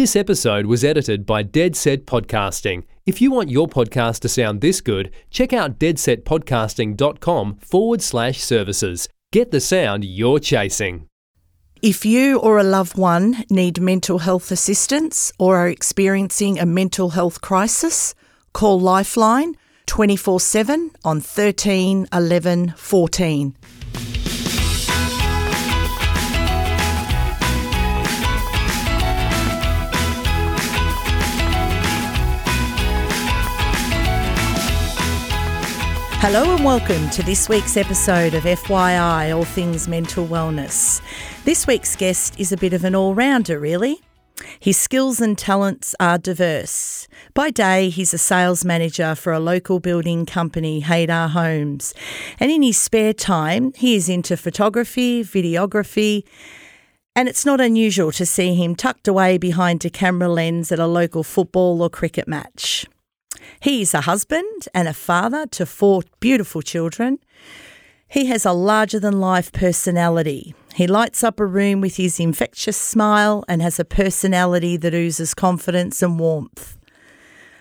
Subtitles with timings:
[0.00, 2.84] This episode was edited by Dead Set Podcasting.
[3.04, 9.10] If you want your podcast to sound this good, check out deadsetpodcasting.com forward slash services.
[9.30, 11.06] Get the sound you're chasing.
[11.82, 17.10] If you or a loved one need mental health assistance or are experiencing a mental
[17.10, 18.14] health crisis,
[18.54, 19.54] call Lifeline
[19.84, 23.54] 24 7 on 13 11 14.
[36.22, 41.00] Hello and welcome to this week's episode of FYI All Things Mental Wellness.
[41.46, 44.02] This week's guest is a bit of an all rounder, really.
[44.60, 47.08] His skills and talents are diverse.
[47.32, 51.94] By day, he's a sales manager for a local building company, Haydar Homes.
[52.38, 56.24] And in his spare time, he is into photography, videography,
[57.16, 60.86] and it's not unusual to see him tucked away behind a camera lens at a
[60.86, 62.86] local football or cricket match.
[63.60, 67.18] He is a husband and a father to four beautiful children.
[68.08, 70.54] He has a larger than life personality.
[70.74, 75.34] He lights up a room with his infectious smile and has a personality that oozes
[75.34, 76.76] confidence and warmth.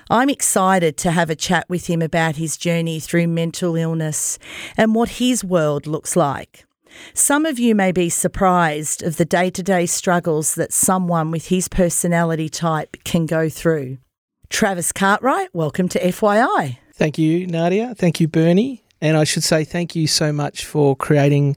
[0.10, 4.40] I'm excited to have a chat with him about his journey through mental illness
[4.76, 6.66] and what his world looks like.
[7.14, 11.50] Some of you may be surprised of the day to day struggles that someone with
[11.50, 14.00] his personality type can go through.
[14.50, 16.78] Travis Cartwright, welcome to FYI.
[16.94, 17.94] Thank you, Nadia.
[17.96, 18.84] Thank you, Bernie.
[19.00, 21.56] And I should say thank you so much for creating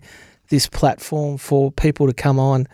[0.51, 2.69] this platform for people to come on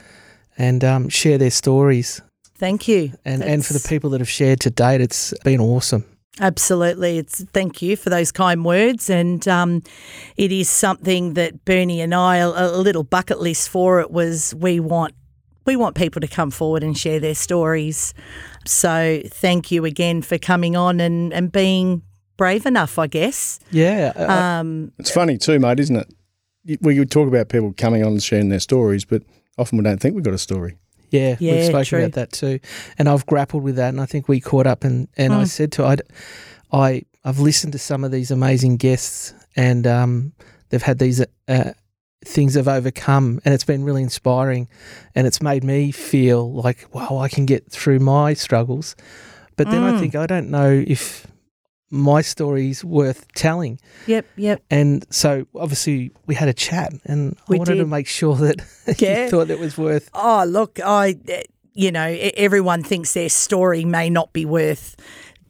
[0.59, 2.21] and um, share their stories.
[2.57, 3.13] Thank you.
[3.25, 6.05] And, and for the people that have shared to date, it's been awesome.
[6.41, 7.19] Absolutely.
[7.19, 9.09] It's thank you for those kind words.
[9.09, 9.83] And um,
[10.37, 14.81] it is something that Bernie and I, a little bucket list for it was we
[14.81, 15.15] want
[15.69, 18.15] we want people to come forward and share their stories.
[18.67, 22.03] So thank you again for coming on and, and being
[22.39, 23.61] brave enough, I guess.
[23.71, 24.13] Yeah.
[24.17, 26.81] Um, It's funny too, mate, isn't it?
[26.81, 29.23] We talk about people coming on and sharing their stories, but
[29.59, 30.79] often we don't think we've got a story.
[31.11, 31.99] Yeah, Yeah, we've spoken true.
[32.01, 32.61] about that too,
[32.99, 33.89] and I've grappled with that.
[33.91, 35.49] And I think we caught up, and, and I Mm.
[35.49, 35.97] said to I,
[36.73, 40.33] I I've listened to some of these amazing guests, and um,
[40.69, 41.73] they've had these uh,
[42.25, 44.69] things they've overcome, and it's been really inspiring,
[45.15, 48.97] and it's made me feel like wow, I can get through my struggles.
[49.57, 50.01] But then I Mm.
[50.01, 51.27] think I don't know if
[51.91, 53.81] my story's worth telling.
[54.07, 54.63] yep, yep.
[54.71, 58.57] And so obviously we had a chat, and We I wanted to make sure that
[58.99, 59.25] Yeah.
[59.25, 60.11] you thought it was worth.
[60.15, 61.17] Oh, look, I,
[61.73, 62.07] you know,
[62.37, 64.97] everyone thinks their story may not be worth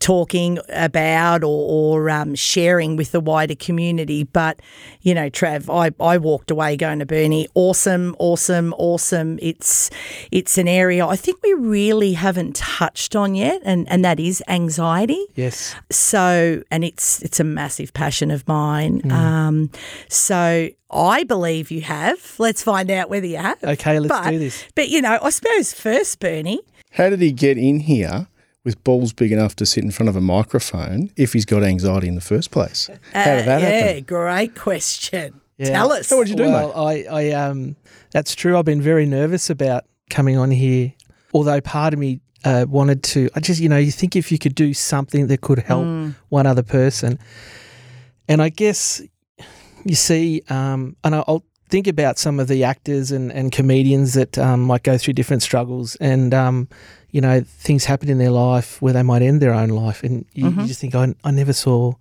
[0.01, 4.25] talking about or, or um, sharing with the wider community.
[4.25, 4.61] But,
[5.03, 7.49] you know, Trav, I, I walked away going to Bernie.
[7.55, 9.39] Awesome, awesome, awesome.
[9.43, 9.91] It's
[10.31, 14.43] it's an area I think we really haven't touched on yet, and, and that is
[14.49, 15.25] anxiety.
[15.35, 15.75] Yes.
[15.91, 19.11] So, and it's it's a massive passion of mine.
[19.11, 19.71] Um,
[20.09, 22.35] so I believe you have.
[22.39, 23.63] Let's find out whether you have.
[23.63, 24.65] Okay, let's But- do this.
[24.75, 26.61] But you know, I suppose first, Bernie.
[26.93, 28.29] How did he get in here
[28.69, 32.07] with balls big enough to sit in front of a microphone if he's got anxiety
[32.09, 32.89] in the first place?
[33.15, 34.05] How did that uh, yeah, happen?
[34.05, 35.41] great question.
[35.57, 35.71] Yeah.
[35.71, 36.07] Tell us.
[36.09, 37.77] So, what'd you do, well, I, I, um,
[38.13, 38.59] that's true.
[38.59, 40.93] I've been very nervous about coming on here,
[41.33, 43.29] although part of me uh, wanted to.
[43.35, 46.15] I just, you know, you think if you could do something that could help Mm.
[46.29, 47.19] one other person,
[48.29, 49.01] and I guess
[49.85, 54.15] you see, um, and I- I'll think about some of the actors and, and comedians
[54.15, 56.69] that um, might go through different struggles, and um,
[57.11, 60.25] you know, things happen in their life where they might end their own life, and
[60.35, 60.61] you, Mhm.
[60.63, 61.93] you just think, I, I never saw,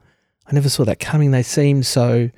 [0.48, 1.32] I never saw that coming.
[1.32, 2.30] They seemed so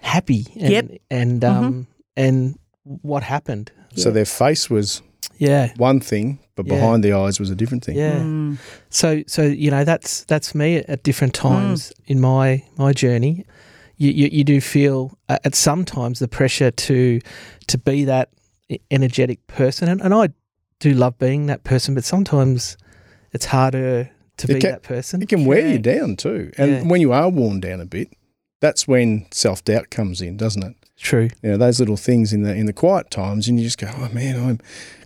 [0.00, 0.90] happy, and, Yep.
[1.10, 3.70] and um, and what happened?
[3.94, 5.02] So their face was
[5.38, 6.74] Yeah, one thing, but Yeah.
[6.80, 7.96] behind the eyes was a different thing.
[7.96, 8.20] yeah.
[8.22, 8.58] Mm.
[8.90, 13.44] So so you know that's that's me at, at different times in my my journey.
[13.96, 17.20] You, you you do feel uh, at sometimes the pressure to
[17.66, 18.30] to be that
[18.90, 20.28] energetic person, and, and I
[20.80, 22.76] do love being that person, but sometimes
[23.32, 25.22] it's harder to It be can- that person.
[25.22, 25.72] It can wear Yeah.
[25.72, 26.50] you down too.
[26.56, 26.82] And Yeah.
[26.82, 28.10] when you are worn down a bit,
[28.60, 30.74] that's when self doubt comes in, doesn't it?
[30.96, 31.28] True.
[31.42, 33.88] You know, those little things in the in the quiet times and you just go,
[33.96, 34.58] Oh man, I'm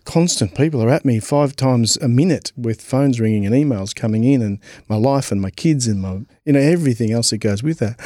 [0.04, 0.54] constant.
[0.54, 4.40] People are at me five times a minute with phones ringing and emails coming in
[4.42, 4.58] and
[4.88, 7.98] my life and my kids and my you know, everything else that goes with that.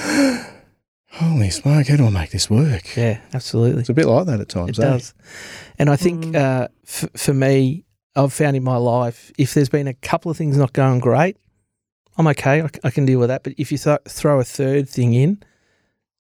[1.16, 2.94] Holy smoke, how do I make this work?
[2.96, 3.80] Yeah, absolutely.
[3.80, 4.78] It's a bit like that at times.
[4.78, 4.90] It eh?
[4.90, 5.14] does.
[5.78, 6.36] And I think Mm.
[6.36, 7.84] uh, f- for me,
[8.14, 11.36] I've found in my life, if there's been a couple of things not going great,
[12.18, 12.60] I'm okay.
[12.62, 13.42] I, c- I can deal with that.
[13.44, 15.42] But if you th- throw a third thing in,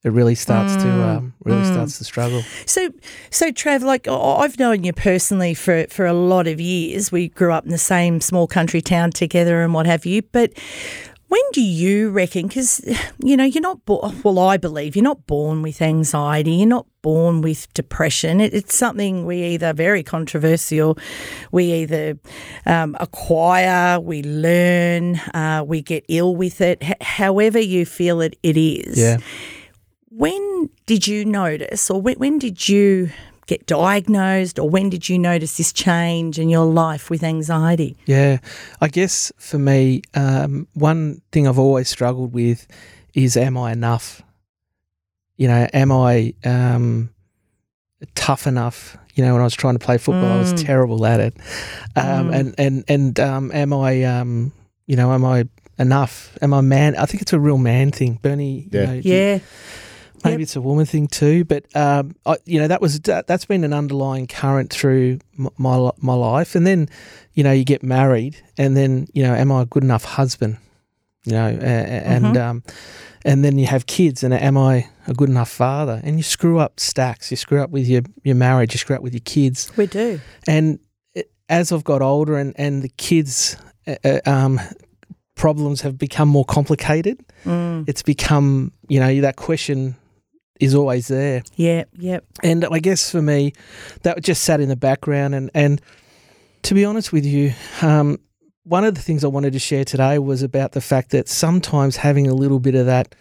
[0.04, 1.16] it really starts to Mm.
[1.16, 1.72] um, really Mm.
[1.72, 2.42] starts to struggle.
[2.64, 2.90] So,
[3.30, 7.10] so Trav, like I- I've known you personally for for a lot of years.
[7.12, 10.22] We grew up in the same small country town together and what have you.
[10.32, 10.52] But
[11.36, 12.46] when do you reckon?
[12.46, 12.80] Because
[13.22, 14.38] you know you're not bo- well.
[14.38, 16.52] I believe you're not born with anxiety.
[16.52, 18.40] You're not born with depression.
[18.40, 20.96] It, it's something we either very controversial.
[21.52, 22.18] We either
[22.64, 26.78] um, acquire, we learn, uh, we get ill with it.
[26.80, 28.98] H- however you feel it, it is.
[28.98, 29.18] Yeah.
[30.08, 33.10] When did you notice, or when, when did you
[33.46, 37.96] get diagnosed, or when did you notice this change in your life with anxiety?
[38.06, 38.38] Yeah,
[38.80, 42.66] I guess for me, um, one thing I've always struggled with
[43.14, 44.22] is am I enough?
[45.36, 47.10] You know, am I um,
[48.14, 48.96] tough enough?
[49.14, 50.64] You know, when I was trying to play football, I was Mm.
[50.66, 51.34] terrible at it.
[51.94, 52.34] Um, Mm.
[52.34, 54.52] And and and um, am I, um,
[54.86, 56.36] you know, am I enough?
[56.42, 56.96] Am I man?
[56.96, 58.68] I think it's a real man thing, Bernie.
[58.70, 58.80] Yeah.
[58.80, 59.38] You know, do you- Yeah,
[60.24, 60.40] Maybe Yep.
[60.40, 63.64] it's a woman thing too, but um, I, you know that was that, that's been
[63.64, 65.18] an underlying current through
[65.58, 66.54] my my life.
[66.54, 66.88] And then,
[67.34, 70.56] you know, you get married, and then you know, am I a good enough husband?
[71.24, 72.62] You know, a- a- and um,
[73.24, 76.00] and then you have kids, and am I a good enough father?
[76.04, 77.30] And you screw up stacks.
[77.30, 78.74] You screw up with your your marriage.
[78.74, 79.70] You screw up with your kids.
[79.76, 80.20] we do.
[80.46, 80.78] And
[81.48, 83.56] as I've got older, and and the kids.
[83.88, 84.58] Uh, uh, um,
[85.36, 87.84] problems have become more complicated Mm.
[87.86, 89.94] it's become you know that question
[90.60, 92.20] is always there Yeah, yeah.
[92.42, 93.52] and I guess for me,
[94.02, 95.34] that just sat in the background.
[95.34, 95.80] And, and
[96.62, 98.18] to be honest with you, um,
[98.64, 101.96] one of the things I wanted to share today was about the fact that sometimes
[101.96, 103.14] having a little bit of that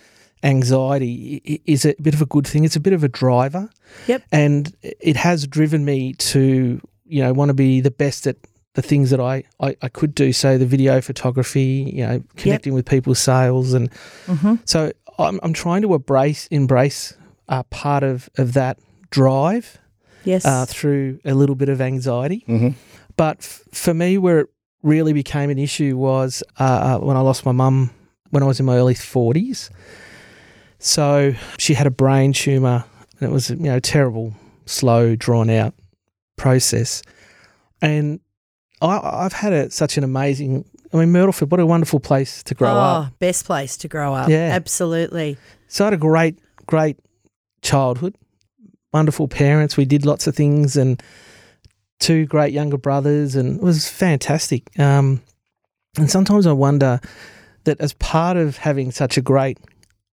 [0.43, 2.63] anxiety is a bit of a good thing.
[2.63, 3.69] It's a bit of a driver.
[4.07, 4.23] Yep.
[4.31, 8.37] And it has driven me to, you know, want to be the best at
[8.73, 10.33] the things that I, I, I could do.
[10.33, 13.91] So the video photography, you know, connecting with people's sales and
[14.25, 17.13] hmm so I'm, I'm trying to embrace embrace
[17.49, 19.77] uh, part of, of that drive
[20.23, 20.43] Yes.
[20.45, 22.43] uh, through a little bit of anxiety.
[22.47, 22.69] hmm
[23.15, 24.47] But f- for me, where it
[24.81, 27.91] really became an issue was uh, uh, when I lost my mum
[28.31, 29.69] when I was in my early 40s.
[30.79, 32.83] So she had a brain tumor,
[33.19, 34.33] and it was you know terrible,
[34.65, 35.73] slow, drawn out
[36.35, 37.01] process.
[37.81, 38.19] And
[38.81, 40.65] I, I've had a, such an amazing.
[40.93, 43.19] I mean, Myrtleford, what a wonderful place to grow oh, up.
[43.19, 44.29] best place to grow up.
[44.29, 44.49] Yeah.
[44.53, 45.37] Absolutely.
[45.67, 46.97] So I had a great, great
[47.65, 48.15] childhood,
[48.93, 49.75] wonderful parents.
[49.75, 51.01] We did lots of things and
[51.99, 54.77] two great younger brothers, and it was fantastic.
[54.79, 55.21] Um,
[55.97, 56.99] and sometimes I wonder
[57.63, 59.57] that as part of having such a great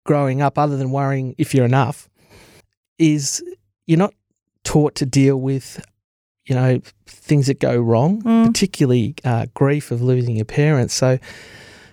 [0.05, 2.09] growing up, other than worrying if you're enough,
[2.99, 3.43] is
[3.87, 4.15] you're not
[4.65, 5.81] taught to deal with,
[6.47, 8.47] you know, things that go wrong, Mm.
[8.47, 10.95] particularly uh, grief of losing your parents.
[10.95, 11.19] So,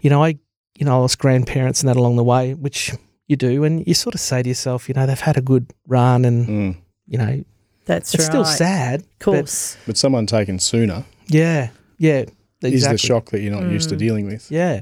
[0.01, 0.37] you know, I,
[0.77, 2.91] you know, I lost grandparents and that along the way, which
[3.27, 5.73] you do, and you sort of say to yourself, you know, they've had a good
[5.87, 6.77] run, and Mm.
[7.07, 7.43] you know,
[7.85, 8.31] That's it's right.
[8.31, 9.01] still sad.
[9.01, 9.77] Of course.
[9.85, 11.69] But someone taken sooner Yeah,
[11.99, 12.25] yeah,
[12.61, 12.73] exactly.
[12.73, 13.99] is the shock that you're not used to Mm.
[13.99, 14.49] dealing with.
[14.51, 14.81] Yeah.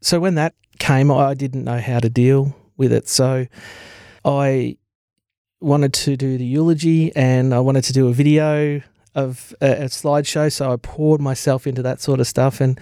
[0.00, 3.08] So when that came, I didn't know how to deal with it.
[3.08, 3.46] So
[4.24, 4.76] I
[5.60, 8.82] wanted to do the eulogy and I wanted to do a video
[9.14, 10.50] of a, a slideshow.
[10.52, 12.60] So I poured myself into that sort of stuff.
[12.60, 12.78] And,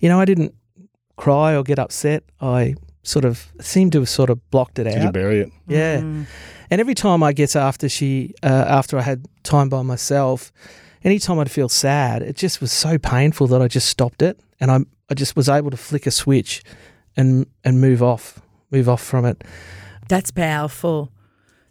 [0.00, 0.54] you know, I didn't
[1.16, 2.22] cry or get upset.
[2.40, 5.12] I sort of seemed to have sort of blocked it Did you out.
[5.14, 5.50] bury it?
[5.66, 6.00] Yeah.
[6.00, 6.26] Mm.
[6.70, 10.52] And every time I guess after she, uh, after I had time by myself,
[11.04, 14.70] anytime I'd feel sad, it just was so painful that I just stopped it, and
[14.70, 14.78] I,
[15.10, 16.62] I just was able to flick a switch,
[17.16, 18.40] and and move off,
[18.70, 19.42] move off from it.
[20.08, 21.10] That's powerful.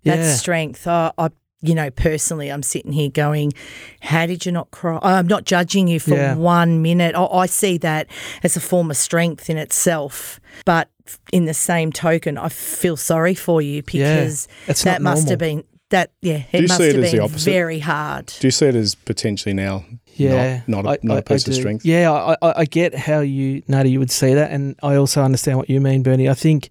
[0.04, 0.36] That's Yeah.
[0.36, 0.86] strength.
[0.88, 1.30] I, I,
[1.64, 3.54] you know, personally, I'm sitting here going,
[4.02, 6.36] "How did you not cry?" I'm not judging you for Yeah.
[6.36, 7.16] one minute.
[7.16, 8.06] I, I see that
[8.44, 10.90] as a form of strength in itself, but
[11.32, 15.40] in the same token, I feel sorry for you because It's that not must have
[15.40, 16.12] been that.
[16.22, 18.28] Yeah, it must see it have been very hard.
[18.40, 21.24] Do you see it as potentially now Yeah, not, not, a, I- not I- a
[21.24, 21.86] piece I of strength?
[21.86, 25.22] Yeah, I, I, I get how you, Nadia, you would see that, and I also
[25.24, 26.30] understand what you mean, Bernie.
[26.30, 26.70] I think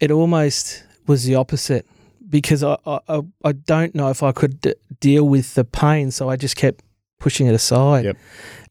[0.00, 1.86] it almost was the opposite
[2.28, 6.10] because I, I, I- I don't know if I could d- deal with the pain,
[6.10, 6.82] so I just kept
[7.18, 8.04] pushing it aside.
[8.04, 8.16] Yep.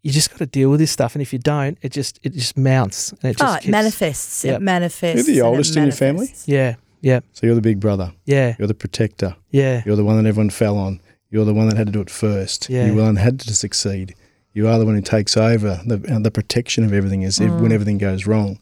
[0.01, 2.33] You just got to deal with this stuff, and if you don't, it just it
[2.33, 4.45] just mounts and it just Oh, it keeps- manifests.
[4.45, 4.55] Yep.
[4.57, 5.27] It manifests.
[5.27, 6.33] You're the oldest in your family?
[6.45, 8.13] Yeah, yeah, So you're the big brother.
[8.25, 9.35] yeah, You're the protector.
[9.51, 10.99] yeah, You're the one that everyone fell on.
[11.31, 12.69] You're the one that had to do it first.
[12.69, 12.85] Yeah.
[12.85, 14.13] You're the one that had to succeed.
[14.53, 15.81] You are the one who takes over.
[15.85, 18.59] The, uh, the protection of everything is if- when everything goes wrong.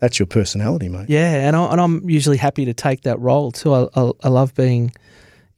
[0.00, 1.06] That's your personality, mate.
[1.10, 1.46] yeah.
[1.46, 3.74] And I, and I'm usually happy to take that role too.
[3.74, 4.92] I, I, I love being,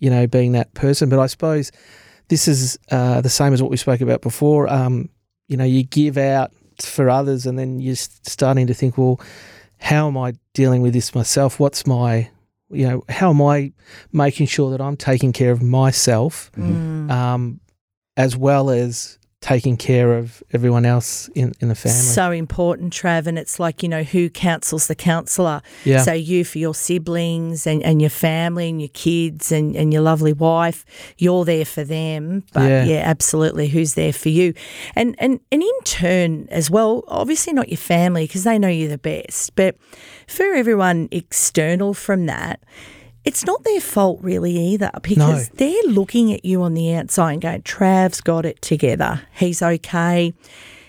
[0.00, 1.08] you know, being that person.
[1.08, 1.70] But I suppose
[2.30, 4.66] this is uh, the same as what we spoke about before.
[4.72, 5.10] Um,
[5.48, 9.20] you know, you give out for others, and then you're starting to think, well,
[9.78, 11.60] how am I dealing with this myself?
[11.60, 12.30] What's my
[12.72, 13.72] you know, how am I
[14.12, 17.10] making sure that I'm taking care of myself, Mm.
[17.10, 17.60] um,
[18.16, 21.96] as well as taking care of everyone else in, in the family?
[21.98, 23.26] So important, Trav.
[23.26, 25.62] And it's like, you know, who counsels the counsellor?
[25.84, 29.92] yeah, So you for your siblings and, and your family and your kids and, and
[29.92, 30.84] your lovely wife,
[31.16, 32.44] you're there for them.
[32.52, 32.84] But Yeah.
[32.84, 33.02] yeah.
[33.06, 34.52] absolutely, who's there for you?
[34.94, 38.88] And and and in turn as well, obviously not your family because they know you
[38.88, 39.76] the best, but
[40.26, 42.60] for everyone external from that,
[43.24, 47.42] it's not their fault really either because they're looking at you on the outside and
[47.42, 49.22] going, Trav's got it together.
[49.34, 50.32] He's okay.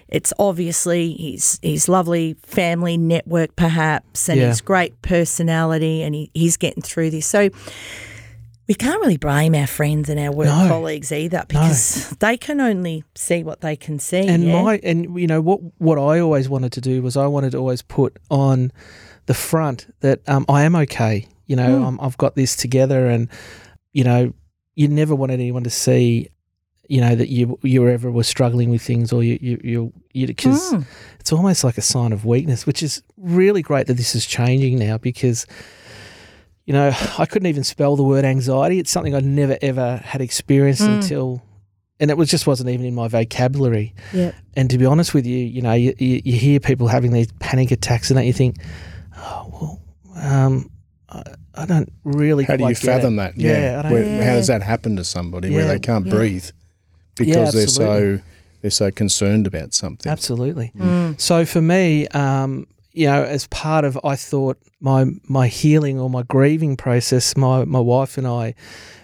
[0.07, 4.47] It's obviously his his lovely family network, perhaps, and Yeah.
[4.47, 7.25] his great personality, and he, he's getting through this.
[7.25, 7.49] So
[8.67, 10.67] we can't really blame our friends and our work No.
[10.67, 14.27] colleagues either because they can only see what they can see.
[14.27, 14.61] and yeah?
[14.61, 17.57] my and you know what what I always wanted to do was I wanted to
[17.57, 18.71] always put on
[19.27, 21.27] the front that um, I am okay.
[21.51, 21.85] You know, Mm.
[21.85, 23.27] um, I've got this together, and
[23.91, 24.33] you know,
[24.75, 26.29] you never wanted anyone to see,
[26.87, 30.61] you know, that you you ever were struggling with things, or you you you because
[30.71, 30.85] Mm.
[31.19, 34.79] it's almost like a sign of weakness, which is really great that this is changing
[34.79, 35.45] now because.
[36.67, 38.77] You know, I couldn't even spell the word anxiety.
[38.79, 40.93] It's something I'd never ever had experienced Mm.
[41.01, 41.41] until,
[41.99, 43.93] and it was just wasn't even in my vocabulary.
[44.13, 44.35] Yep.
[44.55, 47.29] And to be honest with you, you know, you, you, you hear people having these
[47.39, 48.57] panic attacks and that you think,
[49.17, 49.81] oh, well,
[50.23, 50.69] um,
[51.55, 53.35] I, I don't really How do you get fathom it.
[53.35, 53.37] that?
[53.37, 56.13] Yeah, I don't, Where, How does that happen to somebody where they can't Yeah.
[56.13, 56.45] breathe
[57.15, 58.19] because they're so
[58.61, 60.11] they're so concerned about something?
[60.11, 60.71] absolutely.
[60.77, 61.19] Mm.
[61.19, 66.09] So for me, um, you know, as part of, I thought my my healing or
[66.09, 68.53] my grieving process, my my wife and I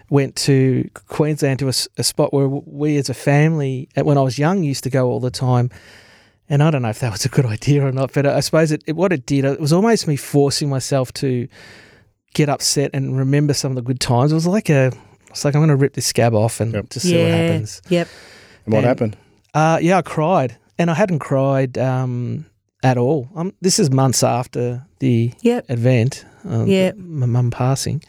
[0.09, 4.63] went to Queensland to a spot where we as a family, when I was young,
[4.63, 5.69] used to go all the time.
[6.49, 8.71] And I don't know if that was a good idea or not, but I suppose
[8.71, 11.47] it, it what it did, it was almost me forcing myself to
[12.33, 14.31] get upset and remember some of the good times.
[14.31, 14.91] It was like a,
[15.29, 16.89] it's like I'm going to rip this scab off and Yep.
[16.89, 17.81] just see what happens.
[17.89, 18.07] Yep.
[18.65, 19.17] And what And- happened?
[19.53, 22.45] Uh, yeah, I cried, and I hadn't cried um,
[22.83, 23.27] at all.
[23.35, 25.65] Um, this is months after the Yep.
[25.69, 26.91] event, uh, Yeah.
[26.95, 28.03] my mum passing.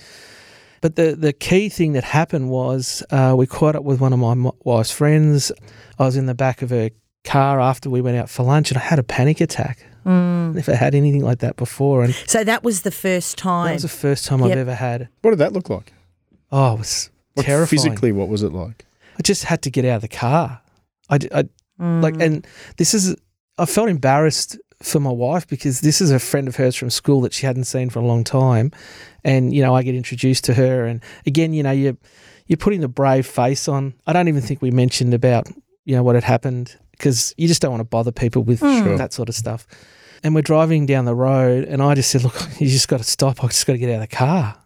[0.80, 4.18] But the the key thing that happened was uh, we caught up with one of
[4.18, 5.50] my wife's friends.
[5.98, 6.90] I was in the back of her
[7.24, 9.84] car after we went out for lunch, and I had a panic attack.
[10.08, 10.54] Mm.
[10.54, 13.64] Never had anything like that before, and So that was the first time.
[13.64, 13.74] that time.
[13.74, 14.50] was the first time Yep.
[14.52, 15.08] I've ever had.
[15.22, 15.92] What did that look like?
[16.50, 17.68] Oh, it was What, terrifying.
[17.68, 18.86] physically, what was it like?
[19.18, 20.60] I just had to get out of the car.
[21.10, 21.44] I, d- I
[21.78, 22.22] like Mm.
[22.22, 22.46] and
[22.76, 23.14] this is
[23.56, 27.20] i felt embarrassed for my wife because this is a friend of hers from school
[27.20, 28.72] that she hadn't seen for a long time
[29.24, 31.96] and you know i get introduced to her and again you know you
[32.48, 35.46] you're putting the brave face on i don't even think we mentioned about
[35.84, 38.82] you know what had happened because you just don't want to bother people with Mm.
[38.82, 38.98] Sure.
[38.98, 39.64] that sort of stuff
[40.22, 43.04] and we're driving down the road and i just said look you just got to
[43.04, 44.56] stop i just got to get out of the car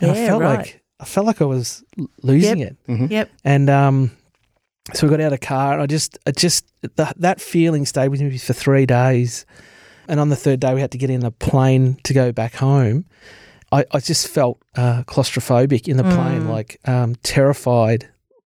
[0.00, 0.56] and i Yeah, felt right.
[0.58, 3.30] like i felt like i was l- losing it Yep.
[3.44, 4.10] and um,
[4.92, 6.66] so we got out of the car, and I just, I just
[6.96, 9.46] that that feeling stayed with me for three days.
[10.08, 12.54] And on the third day, we had to get in a plane to go back
[12.56, 13.06] home.
[13.72, 16.48] I, I just felt uh, claustrophobic in the plane, Mm.
[16.50, 18.10] like um, terrified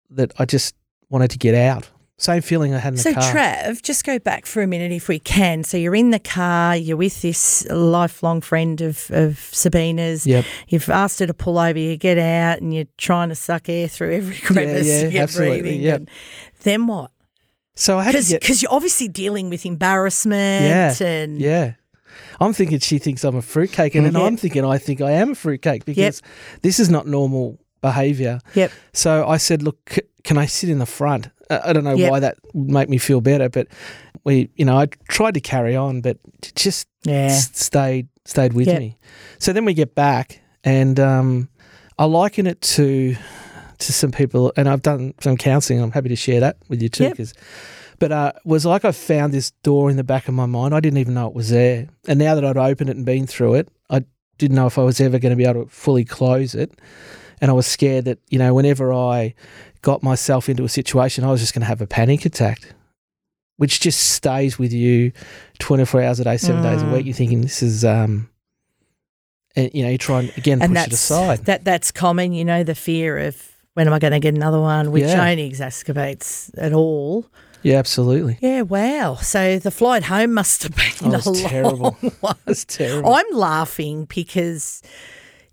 [0.10, 0.74] that I just
[1.12, 1.92] wanted to get out.
[2.18, 3.24] Same feeling I had in the So, car.
[3.34, 5.66] Trav, just go back for a minute if we can.
[5.66, 10.26] So, you're in the car, you're with this lifelong friend of, of Sabina's.
[10.26, 10.46] Yep.
[10.70, 13.90] You've asked her to pull over, you get out, and you're trying to suck air
[13.90, 15.82] through every crevice yeah, to get absolutely, breathing.
[15.82, 15.98] yep.
[16.00, 16.10] And
[16.64, 17.12] then what?
[17.76, 20.64] So I had to Because you're obviously dealing with embarrassment
[21.02, 21.74] Yeah, and Yeah.
[22.40, 24.22] I'm thinking she thinks I'm a fruitcake, and then Yep.
[24.22, 26.22] I'm thinking I think I am a fruitcake because
[26.62, 28.40] this is not normal behaviour.
[28.54, 28.72] Yep.
[28.94, 31.30] So I said, look, c- can I sit in the front?
[31.50, 32.12] I don't know Yep.
[32.12, 33.68] why that would make me feel better, but
[34.24, 37.26] we, you know, I tried to carry on, but it just yeah.
[37.28, 38.80] s- stayed stayed with Yep.
[38.80, 38.98] me.
[39.40, 41.50] So then we get back, and um,
[42.00, 43.16] I liken it to
[43.78, 45.82] to some people, and I've done some counselling.
[45.82, 47.12] I'm happy to share that with you too, Yep.
[47.14, 47.34] because.
[47.98, 50.74] But uh, it was like I found this door in the back of my mind.
[50.76, 53.26] I didn't even know it was there, and now that I'd opened it and been
[53.26, 54.04] through it, I
[54.38, 56.74] didn't know if I was ever going to be able to fully close it,
[57.40, 59.34] and I was scared that you know whenever I
[59.86, 62.60] got myself into a situation, I was just going to have a panic attack,
[63.58, 65.12] which just stays with you
[65.60, 66.92] 24 hours a day, seven days a Mm.
[66.94, 67.06] week.
[67.06, 68.28] You're thinking this is, um,
[69.56, 71.46] and you know, you try and again and push it aside.
[71.46, 73.42] that that's common, you know, the fear of
[73.76, 75.24] when am I going to get another one, which Yeah.
[75.30, 77.26] only exacerbates it all.
[77.62, 78.38] Yeah, absolutely.
[78.42, 79.16] Yeah, wow.
[79.16, 81.98] So the flight home must have been Oh, a was terrible.
[82.02, 82.36] long one.
[82.48, 83.14] It's terrible.
[83.14, 84.82] I'm laughing because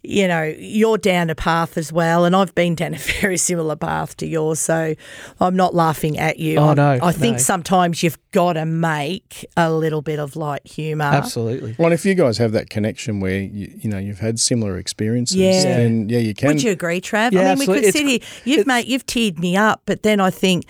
[0.04, 3.76] you know, you're down a path as well, and I've been down a very similar
[3.76, 4.58] path to yours.
[4.58, 4.94] So
[5.40, 6.58] I'm not laughing at you.
[6.58, 7.38] Oh, I- no, I think no.
[7.38, 11.04] sometimes you've got to make a little bit of light humour.
[11.04, 11.76] Absolutely.
[11.78, 15.36] Well, if you guys have that connection where you, you know you've had similar experiences,
[15.36, 15.62] Yeah.
[15.62, 16.48] then yeah, you can.
[16.48, 17.30] Would you agree, Trav?
[17.32, 18.20] Yeah, I mean, we could absolutely.
[18.20, 18.56] sit here.
[18.56, 20.64] You've made you've teared me up, but then I think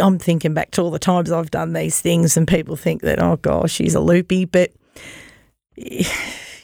[0.00, 3.20] I'm thinking back to all the times I've done these things, and people think that
[3.22, 4.70] oh gosh, she's a loopy, but.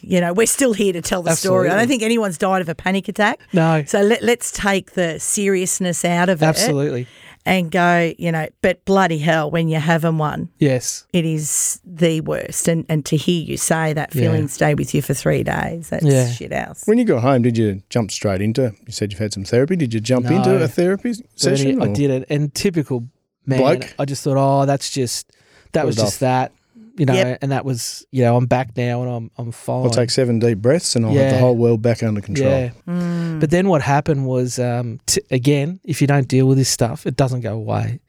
[0.02, 1.69] You know, we're still here to tell the story.
[1.69, 3.40] I don't think anyone's died of a panic attack.
[3.52, 7.07] No, So let, let's take the seriousness out of it absolutely.
[7.47, 11.07] and go, you know, but bloody hell, when you're having one, Yes.
[11.12, 12.69] it is the worst.
[12.69, 14.23] And, and to hear you say that Yeah.
[14.23, 16.30] feeling stay with you for three days, that's Yeah.
[16.30, 16.83] shit house.
[16.87, 18.73] when you got home, did you jump straight into?
[18.87, 19.76] You said you've had some therapy.
[19.76, 20.37] Did you jump No.
[20.37, 21.78] into a therapy session?
[21.78, 22.26] Bernie, I did it.
[22.30, 23.07] And typical
[23.47, 23.95] man, Bloke?
[23.99, 25.33] I just thought, oh, that's just
[25.73, 26.52] that Put was it just that,
[27.00, 27.14] you know.
[27.14, 27.38] Yep.
[27.40, 29.85] And that was, you know, I'm back now and I'm I'm fine.
[29.85, 32.50] I'll take seven deep breaths and I'll have the whole world back under control.
[32.50, 32.71] Yeah.
[32.87, 33.40] Mm.
[33.40, 37.07] But then what happened was, um, t- again, if you don't deal with this stuff,
[37.07, 38.00] it doesn't go away.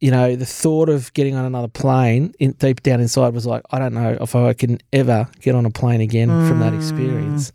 [0.00, 3.62] You know, the thought of getting on another plane in, deep down inside was like,
[3.70, 7.52] I don't know if I can ever get on a plane again from that experience.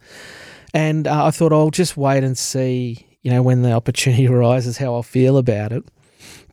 [0.74, 4.77] And uh, I thought I'll just wait and see, you know, when the opportunity arises,
[4.77, 5.83] how I'll feel about it.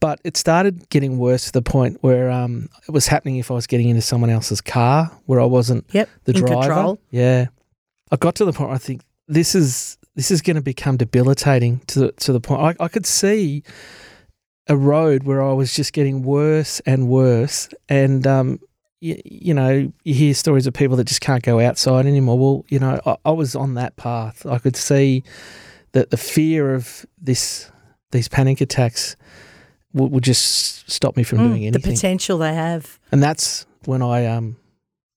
[0.00, 3.54] But it started getting worse to the point where um, it was happening if I
[3.54, 6.08] was getting into someone else's car where I wasn't Yep.
[6.24, 6.60] the driver.
[6.60, 6.98] control.
[7.10, 7.46] Yeah,
[8.12, 10.96] I got to the point where I think this is this is going to become
[10.96, 13.62] debilitating to the, to the point I, I could see
[14.68, 18.60] a road where I was just getting worse and worse, and um,
[19.00, 22.38] you, you know, you hear stories of people that just can't go outside anymore.
[22.38, 24.44] Well, you know, I, I was on that path.
[24.46, 25.22] I could see
[25.92, 27.70] that the fear of this
[28.12, 29.16] these panic attacks
[29.96, 31.72] would, would just stop me from Mm, doing anything.
[31.82, 32.98] the potential they have.
[33.12, 34.56] and that's when I um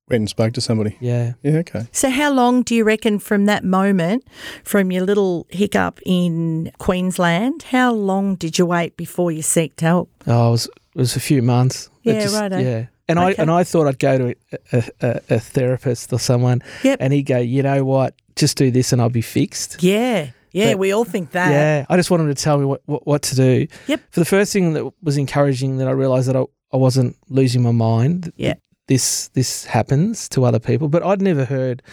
[0.09, 0.97] Went and spoke to somebody.
[0.99, 1.85] yeah Yeah, okay.
[1.91, 4.23] So, how long do you reckon from that moment,
[4.63, 10.09] from your little hiccup in Queensland, how long did you wait before you seeked help?
[10.25, 11.89] Oh, it was it was a few months.
[12.01, 12.57] Yeah, just- righto.
[12.57, 13.35] Yeah, and Okay.
[13.37, 16.97] I and I thought I'd go to a, a, a, a therapist or someone, Yep.
[17.01, 19.83] and he'd go, you know what, just do this and I'll be fixed.
[19.83, 20.31] Yeah.
[20.51, 21.51] Yeah, But- we all think that.
[21.51, 23.67] Yeah, I just wanted to tell me what, what, what to do.
[23.87, 24.01] Yep.
[24.11, 27.61] For the first thing that was encouraging, that I realised that I, I wasn't losing
[27.63, 28.31] my mind.
[28.35, 28.55] Yeah.
[28.87, 31.83] This this happens to other people, but I'd never heard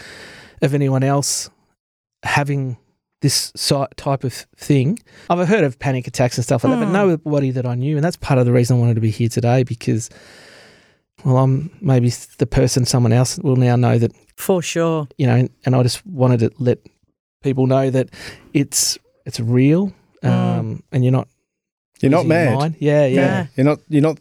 [0.62, 1.50] of anyone else
[2.22, 2.78] having
[3.20, 3.52] this
[3.96, 4.98] type of thing.
[5.28, 6.92] I've heard of panic attacks and stuff like that, but Hmm.
[6.92, 9.28] nobody that I knew, and that's part of the reason I wanted to be here
[9.28, 10.08] today because,
[11.24, 15.08] well, I'm maybe the person someone else will now know that For sure.
[15.18, 16.78] you know, and I just wanted to let
[17.46, 18.06] people know that
[18.52, 20.30] it's it's real, Mm.
[20.30, 21.28] um, and you're not
[22.00, 22.74] You're not losing your mad.
[22.78, 23.46] Yeah, yeah, Yeah.
[23.56, 23.78] You're not.
[23.88, 24.18] You're not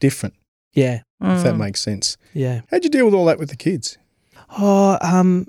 [0.00, 0.34] different.
[0.74, 1.58] yeah, If that Mm.
[1.66, 2.16] makes sense.
[2.34, 2.60] yeah.
[2.70, 3.98] How'd you deal with all that with the kids?
[4.58, 5.46] Oh, um,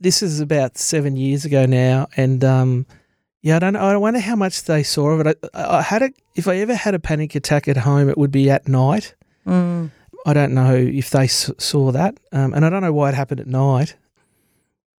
[0.00, 2.86] this is about seven years ago now, and um,
[3.42, 3.80] yeah, I don't know.
[3.80, 5.38] I wonder how much they saw of it.
[5.54, 8.30] I, I had a if I ever had a panic attack at home, it would
[8.32, 9.14] be at night.
[9.46, 9.90] Mm.
[10.26, 13.14] I don't know if they s- saw that, um, and I don't know why it
[13.14, 13.96] happened at night.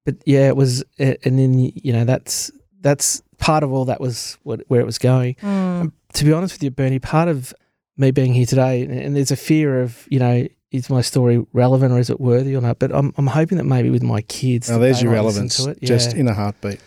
[0.06, 4.38] But yeah, it was, and then you know that's that's part of all that was
[4.44, 5.36] what, where it was going.
[5.36, 5.92] Mm.
[6.14, 7.54] To be honest with you, Bernie, part of
[7.98, 11.46] me being here today, and, and there's a fear of you know is my story
[11.54, 12.80] relevant or is it worthy or not?
[12.80, 15.64] But I'm I'm hoping that maybe with my kids, Now, there's they your relevance.
[15.64, 15.82] to it.
[15.82, 16.80] Just in a heartbeat.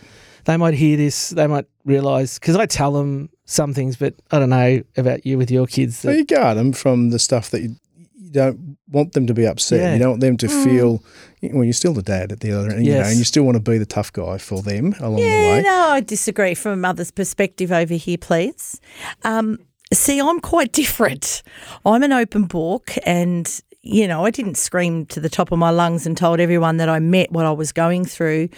[0.45, 4.39] they might hear this, they might realise because I tell them some things, but I
[4.39, 5.99] don't know about you with your kids.
[5.99, 7.75] So That, you guard them from the stuff that you,
[8.15, 9.79] you don't want them to be upset.
[9.81, 9.93] Yeah.
[9.93, 10.63] You don't want them to Mm.
[10.63, 11.03] feel.
[11.41, 13.55] Well, you're still the dad at the other end, you know, and you still want
[13.55, 15.45] to be the tough guy for them along the way.
[15.47, 15.61] Yeah, way.
[15.61, 18.79] no, I disagree from a mother's perspective over here, please.
[19.23, 19.57] Um,
[19.93, 21.41] see, I'm quite different.
[21.85, 25.69] I'm an open book, and you know, I didn't scream to the top of my
[25.69, 28.49] lungs and told everyone that I met what I was going through,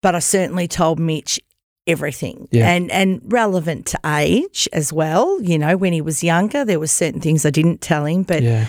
[0.00, 1.38] but I certainly told Mitch
[1.86, 2.70] everything Yeah.
[2.70, 6.86] and and relevant to age as well you know when he was younger there were
[6.86, 8.66] certain things i didn't tell him but yeah,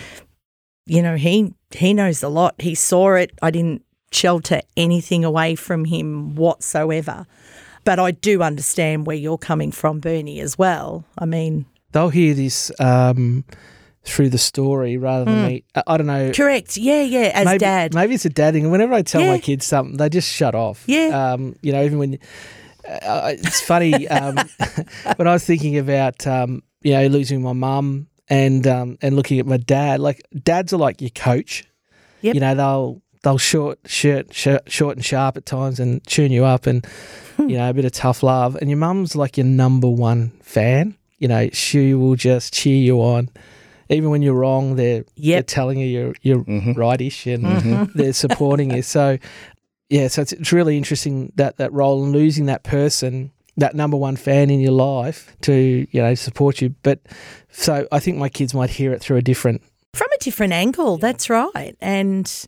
[0.85, 5.55] you know he he knows a lot he saw it i didn't shelter anything away
[5.55, 7.25] from him whatsoever
[7.83, 12.33] but i do understand where you're coming from bernie as well i mean they'll hear
[12.33, 13.43] this um,
[14.03, 15.47] through the story rather than Mm.
[15.47, 15.63] me.
[15.75, 16.31] I, I don't know.
[16.33, 18.69] correct yeah yeah as maybe, dad Maybe it's a dad thing.
[18.69, 19.29] Whenever I tell Yeah.
[19.31, 20.83] my kids something, they just shut off.
[20.87, 21.07] Yeah.
[21.33, 22.19] Um, you know, even when
[22.87, 24.35] uh, it's funny um,
[25.15, 29.39] when I was thinking about um, you know losing my mum and um, and looking
[29.39, 29.99] at my dad.
[29.99, 31.65] Like dads are like your coach.
[32.21, 32.35] Yep.
[32.35, 36.45] You know they'll they'll short shirt, shirt short and sharp at times and tune you
[36.45, 36.85] up and
[37.37, 37.49] Hmm.
[37.49, 38.55] you know a bit of tough love.
[38.57, 40.95] And your mum's like your number one fan.
[41.17, 43.29] You know she will just cheer you on.
[43.89, 46.75] Even when you're wrong, they're, they're telling you you're you're Mhm.
[46.77, 47.93] rightish and Mhm.
[47.93, 48.81] they're supporting you.
[48.81, 49.17] So,
[49.89, 53.97] yeah, so it's, it's really interesting that that role and losing that person, that number
[53.97, 55.53] one fan in your life to
[55.89, 56.75] you know support you.
[56.83, 56.99] But
[57.51, 59.61] so I think my kids might hear it through a different.
[59.93, 61.75] From a different angle, that's right.
[61.79, 62.47] And,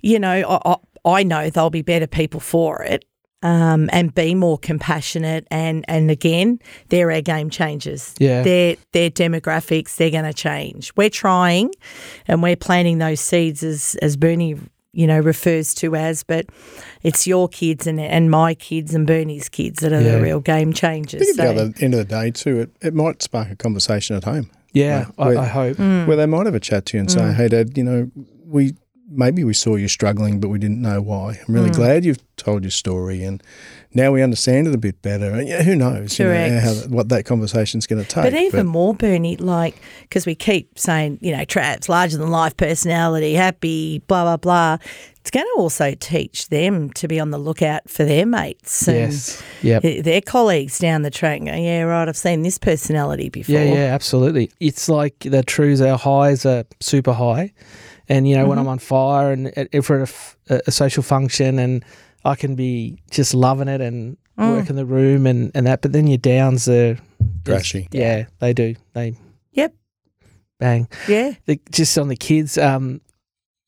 [0.00, 0.32] you know,
[0.64, 3.04] I, I, I know they'll be better people for it.
[3.42, 6.58] Um, and be more compassionate and and again
[6.90, 8.42] they're our game changers Yeah.
[8.42, 11.70] their their demographics they're going to change we're trying
[12.28, 14.58] and we're planting those seeds as as Bernie
[14.92, 16.46] you know refers to as but
[17.02, 20.16] it's your kids and and my kids and Bernie's kids that are Yeah.
[20.16, 22.70] the real game I changers think at So- the end of the day, too, it,
[22.82, 25.06] it might spark a conversation at home Yeah, Right.
[25.18, 25.76] I, Where- I hope.
[25.78, 26.06] Mm.
[26.06, 28.10] where they might have a chat to you and say, "Hey, Dad, you know,
[28.46, 28.74] we
[29.10, 31.30] maybe we saw you struggling, but we didn't know why.
[31.46, 31.54] I'm Mm.
[31.54, 33.42] really glad you've told your story, and
[33.92, 35.30] now we understand it a bit better.
[35.34, 36.64] And yeah, who knows, you know, Correct.
[36.64, 38.24] how, what that conversation's going to take.
[38.24, 42.56] But even more, Bernie, like, because we keep saying, you know, Trav's, larger than life
[42.56, 44.76] personality, happy, blah, blah, blah.
[45.20, 49.12] It's going to also teach them to be on the lookout for their mates and
[49.12, 49.42] Yes.
[49.60, 50.04] Yep.
[50.04, 53.54] their colleagues down the track and go, yeah, right, I've seen this personality before.
[53.54, 54.50] Yeah, yeah, absolutely.
[54.60, 55.82] It's like the truths.
[55.82, 57.52] our highs are super high.
[58.10, 60.60] And, you know, when I'm on fire and at- if we're at a f- a,
[60.66, 61.82] a social function and
[62.24, 65.92] I can be just loving it and work in the room and, and that, but
[65.92, 66.98] then your downs are
[67.44, 67.88] Trashy.
[67.92, 68.74] Yeah, they do.
[68.94, 69.14] They
[69.52, 69.74] Yep.
[70.58, 70.88] bang.
[71.08, 71.32] Yeah.
[71.46, 73.00] The, just on the kids, um,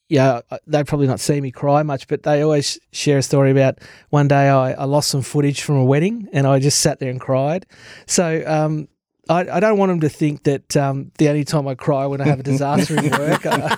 [0.09, 3.51] yeah, I- they probably not see me cry much, but they always share a story
[3.51, 3.79] about
[4.11, 7.11] one day I, I lost some footage from a wedding and I just sat there
[7.11, 7.65] and cried.
[8.07, 8.89] So um,
[9.29, 12.21] I, I don't want them to think that um, the only time I cry when
[12.21, 13.47] I have a disaster in work.
[13.47, 13.77] I,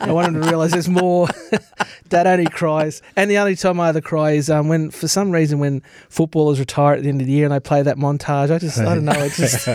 [0.00, 1.26] I want them to realise there's more.
[2.08, 5.32] Dad only cries, and the only time I ever cry is um, when, for some
[5.32, 8.52] reason, when footballers retire at the end of the year and they play that montage.
[8.52, 9.66] I just, I don't know, it just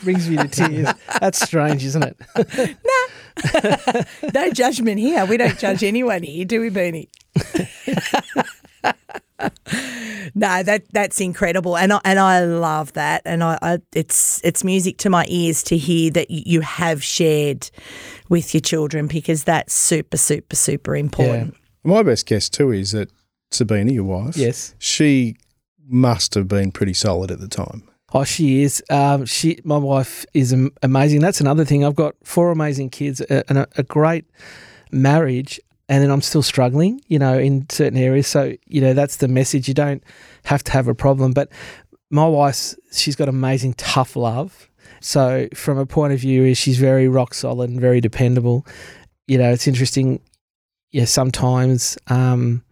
[0.04, 0.88] brings me to tears.
[1.20, 2.76] That's strange, isn't it?
[3.44, 5.24] No No judgment here.
[5.26, 7.08] We don't judge anyone here, do we, Bernie?
[10.34, 14.64] No, that that's incredible, and I, and I love that, and I, I it's it's
[14.64, 17.70] music to my ears to hear that you have shared
[18.28, 21.54] with your children because that's super super super important.
[21.84, 23.10] My best guess too is that
[23.50, 24.74] Sabina, your wife, Yes.
[24.78, 25.36] she
[25.86, 27.82] must have been pretty solid at the time.
[28.12, 28.82] Oh, she is.
[28.90, 31.20] Um, she, my wife is amazing.
[31.20, 31.84] That's another thing.
[31.84, 34.24] I've got four amazing kids a- and a, a great
[34.92, 38.26] marriage, and then I'm still struggling, you know, in certain areas.
[38.26, 39.68] So, you know, that's the message.
[39.68, 40.02] You don't
[40.44, 41.32] have to have a problem.
[41.32, 41.50] But
[42.10, 44.68] my wife, she's got amazing tough love.
[45.00, 48.66] So, from a point of view, is she's very rock solid and very dependable.
[49.26, 50.20] You know, it's interesting.
[50.90, 52.62] Yeah, sometimes um,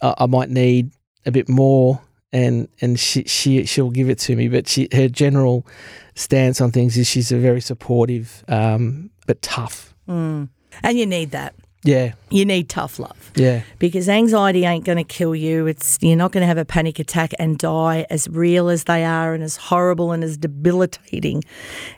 [0.00, 0.92] I, I might need
[1.26, 2.00] a bit more
[2.32, 4.48] and and she she she'll give it to me.
[4.48, 5.66] But she her general
[6.14, 9.94] stance on things is she's a very supportive, um, but tough.
[10.08, 10.48] Mm.
[10.82, 11.54] And you need that.
[11.82, 15.66] Yeah, You need tough love yeah, because anxiety ain't going to kill you.
[15.66, 19.02] It's you're not going to have a panic attack and die as real as they
[19.02, 21.42] are and as horrible and as debilitating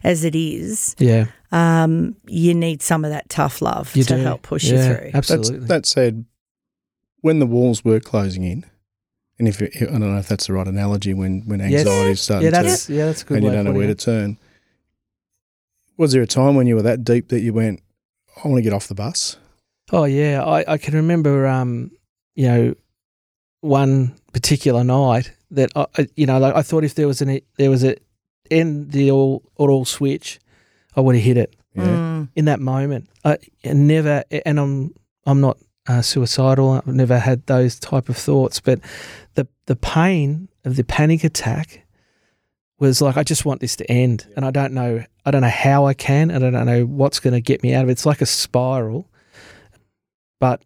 [0.04, 0.94] as it is.
[0.98, 1.26] yeah.
[1.50, 4.94] Um, you need some of that tough love You to do help push Yeah, you
[4.96, 5.10] through.
[5.12, 5.66] That's, Absolutely.
[5.66, 6.24] that said,
[7.20, 8.64] when the walls were closing in,
[9.38, 12.20] and if it, I don't know if that's the right analogy, when when anxiety is
[12.20, 13.36] starting yeah, to that's yeah, that's a good.
[13.38, 13.98] and you don't know where it.
[13.98, 14.38] to turn.
[15.96, 17.80] Was there a time when you were that deep that you went,
[18.44, 19.36] I want to get off the bus?
[19.92, 21.90] Oh yeah, I, I can remember, um,
[22.34, 22.74] you know,
[23.60, 27.40] one particular night that I, I- you know, like I thought if there was an
[27.58, 27.96] there was a
[28.50, 30.40] end the all or all switch,
[30.96, 31.84] I would have hit it Yeah.
[31.84, 32.28] Mm.
[32.36, 33.08] in that moment.
[33.24, 34.94] I I never, and I'm
[35.26, 36.70] I'm not uh, suicidal.
[36.72, 38.80] I've never had those type of thoughts, but
[39.34, 41.84] the the pain of the panic attack
[42.78, 45.48] was like I just want this to end, and I don't know I don't know
[45.48, 47.92] how I can, and I don't know what's going to get me out of it.
[47.92, 49.08] It's like a spiral,
[50.42, 50.58] but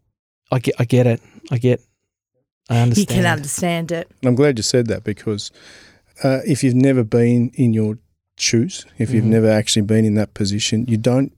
[0.51, 1.21] I get I get it.
[1.51, 1.81] I get.
[2.71, 3.09] I You understand.
[3.09, 4.07] can understand it.
[4.23, 5.51] And I'm glad you said that because
[6.25, 7.99] uh, if you've never been in your
[8.39, 9.37] shoes, if you've Mhm.
[9.37, 11.33] never actually been in that position, you don't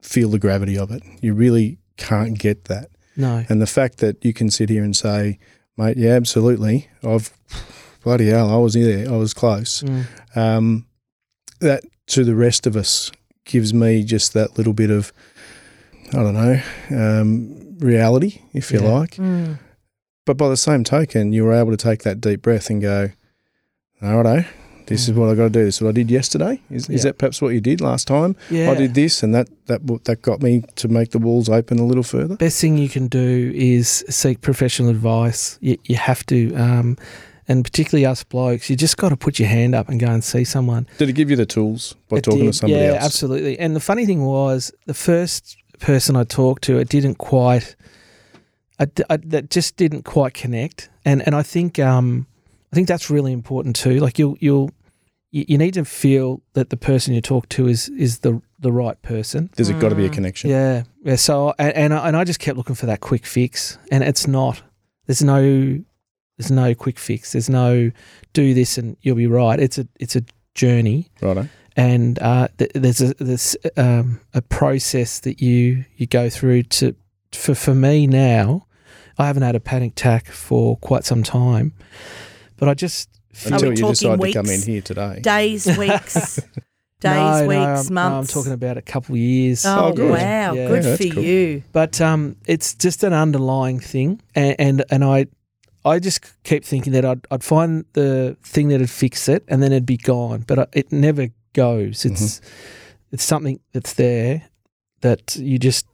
[0.00, 1.02] feel the gravity of it.
[1.20, 2.88] You really can't get that.
[3.16, 3.44] No.
[3.48, 5.38] And the fact that you can sit here and say,
[5.76, 6.88] mate, yeah, absolutely.
[7.04, 7.30] I've,
[8.02, 9.06] bloody hell, I was there.
[9.08, 9.82] I was close.
[9.82, 10.04] Mm.
[10.34, 10.86] Um,
[11.60, 13.12] that to the rest of us
[13.44, 15.12] gives me just that little bit of,
[16.14, 18.88] I don't know, um, reality, if you Yeah.
[18.88, 19.16] like.
[19.16, 19.58] Mm.
[20.26, 23.10] But by the same token, you were able to take that deep breath and go,
[24.02, 24.46] all right,
[24.86, 25.18] this is Mm.
[25.18, 25.64] what I got to do.
[25.64, 26.60] This is what I did yesterday.
[26.70, 28.36] Is, is that perhaps what you did last time?
[28.50, 28.70] Yeah.
[28.70, 31.84] I did this, and that that that got me to make the walls open a
[31.84, 32.36] little further.
[32.36, 35.56] best thing you can do is seek professional advice.
[35.60, 36.96] You, you have to, um,
[37.48, 40.22] and particularly us blokes, you just got to put your hand up and go and
[40.22, 40.86] see someone.
[40.98, 43.04] Did it give you the tools by It talking to somebody yeah, else?
[43.04, 43.58] absolutely.
[43.58, 47.76] And the funny thing was, the first person I talked to, it didn't quite.
[48.78, 52.26] I, I, that just didn't quite connect, and and I think um,
[52.72, 53.98] I think that's really important too.
[53.98, 54.70] Like you'll you'll
[55.30, 58.72] you, you need to feel that the person you talk to is is the the
[58.72, 59.50] right person.
[59.56, 60.50] There's got to be a connection.
[60.50, 61.16] Yeah, yeah.
[61.16, 64.26] So and and I, and I just kept looking for that quick fix, and it's
[64.26, 64.62] not.
[65.06, 65.80] There's no
[66.38, 67.32] there's no quick fix.
[67.32, 67.90] There's no
[68.32, 69.60] do this and you'll be right.
[69.60, 70.22] It's a it's a
[70.54, 71.48] journey, Righto.
[71.76, 76.94] And uh, th- there's a there's um, a process that you you go through to
[77.32, 78.66] for for me now.
[79.18, 81.72] I haven't had a panic attack for quite some time,
[82.56, 85.20] but I just feel Until you talking decide to come in here today.
[85.20, 89.64] Days, weeks, days, no, weeks, no, I'm, no, I'm talking about a couple of years.
[89.66, 90.10] Oh, Oh, good.
[90.10, 90.68] wow, Yeah.
[90.68, 91.22] good Yeah, for cool.
[91.22, 91.62] you.
[91.72, 95.26] but um, it's just an underlying thing, and and, and I.
[95.84, 99.72] I just keep thinking that I'd, I'd find the thing that'd fix it, and then
[99.72, 100.44] it'd be gone.
[100.46, 102.04] But I- it never goes.
[102.04, 102.46] It's mm-hmm.
[103.12, 104.48] it's something that's there
[105.00, 105.86] that you just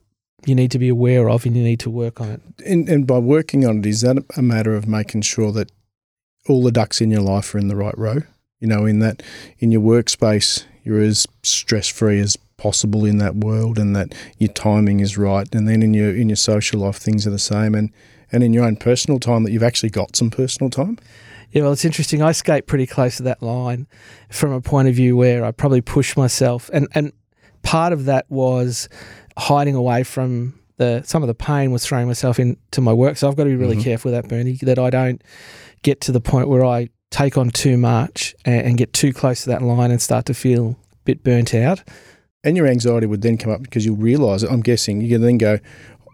[0.45, 2.41] you need to be aware of, and you need to work on it.
[2.65, 5.71] And, and by working on it, is that a matter of making sure that
[6.47, 8.21] all the ducks in your life are in the right row?
[8.59, 9.23] You know, in that
[9.59, 14.51] in your workspace, you're as stress free as possible in that world, and that your
[14.51, 15.53] timing is right.
[15.53, 17.75] And then in your in your social life, things are the same.
[17.75, 17.91] And
[18.31, 20.97] and in your own personal time, that you've actually got some personal time.
[21.51, 22.21] Yeah, well, it's interesting.
[22.21, 23.87] I skate pretty close to that line
[24.29, 27.11] from a point of view where I probably push myself, and and
[27.63, 28.87] part of that was
[29.37, 33.17] hiding away from the some of the pain was throwing myself into my work.
[33.17, 33.83] So I've got to be really Mhm.
[33.83, 35.21] careful with that, Bernie, that I don't
[35.81, 39.41] get to the point where I take on too much and, and get too close
[39.43, 41.83] to that line and start to feel a bit burnt out.
[42.43, 44.51] And your anxiety would then come up because you'll realise it.
[44.51, 45.57] I'm guessing you can then go,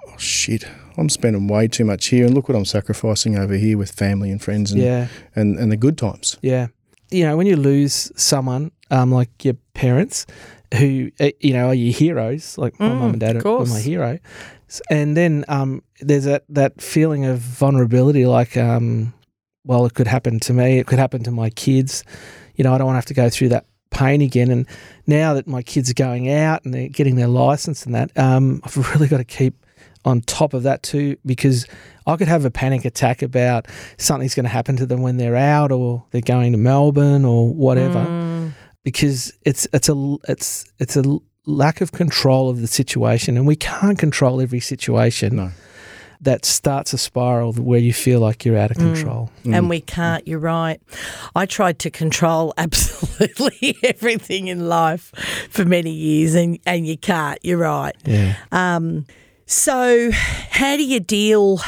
[0.07, 0.65] oh shit,
[0.97, 4.31] I'm spending way too much here, and look what I'm sacrificing over here with family
[4.31, 5.07] and friends and Yeah.
[5.35, 6.37] and, and the good times.
[6.41, 6.67] Yeah.
[7.11, 10.25] You know, when you lose someone, um, like your parents,
[10.73, 13.49] who, uh, you know, are your heroes, like my Mm, mum and dad of are,
[13.49, 13.69] are course.
[13.69, 14.19] my hero.
[14.89, 19.13] And then um, there's that, that feeling of vulnerability, like, um,
[19.63, 22.03] well, it could happen to me, it could happen to my kids.
[22.55, 24.49] You know, I don't want to have to go through that pain again.
[24.51, 24.65] And
[25.07, 28.61] now that my kids are going out and they're getting their license and that, um,
[28.63, 29.64] I've really got to keep
[30.05, 31.67] on top of that too, because
[32.07, 35.35] I could have a panic attack about something's going to happen to them when they're
[35.35, 38.51] out or they're going to Melbourne or whatever Mm.
[38.83, 41.03] because it's it's a it's it's a
[41.47, 45.51] lack of control of the situation and we can't control every situation No.
[46.21, 49.29] that starts a spiral where you feel like you're out of control.
[49.43, 49.55] Mm.
[49.57, 50.79] And we can't, you're right.
[51.35, 55.11] I tried to control absolutely everything in life
[55.51, 57.95] for many years, and, and you can't, you're right.
[58.05, 58.35] Yeah.
[58.51, 59.05] Um,
[59.45, 61.59] so, how do you deal?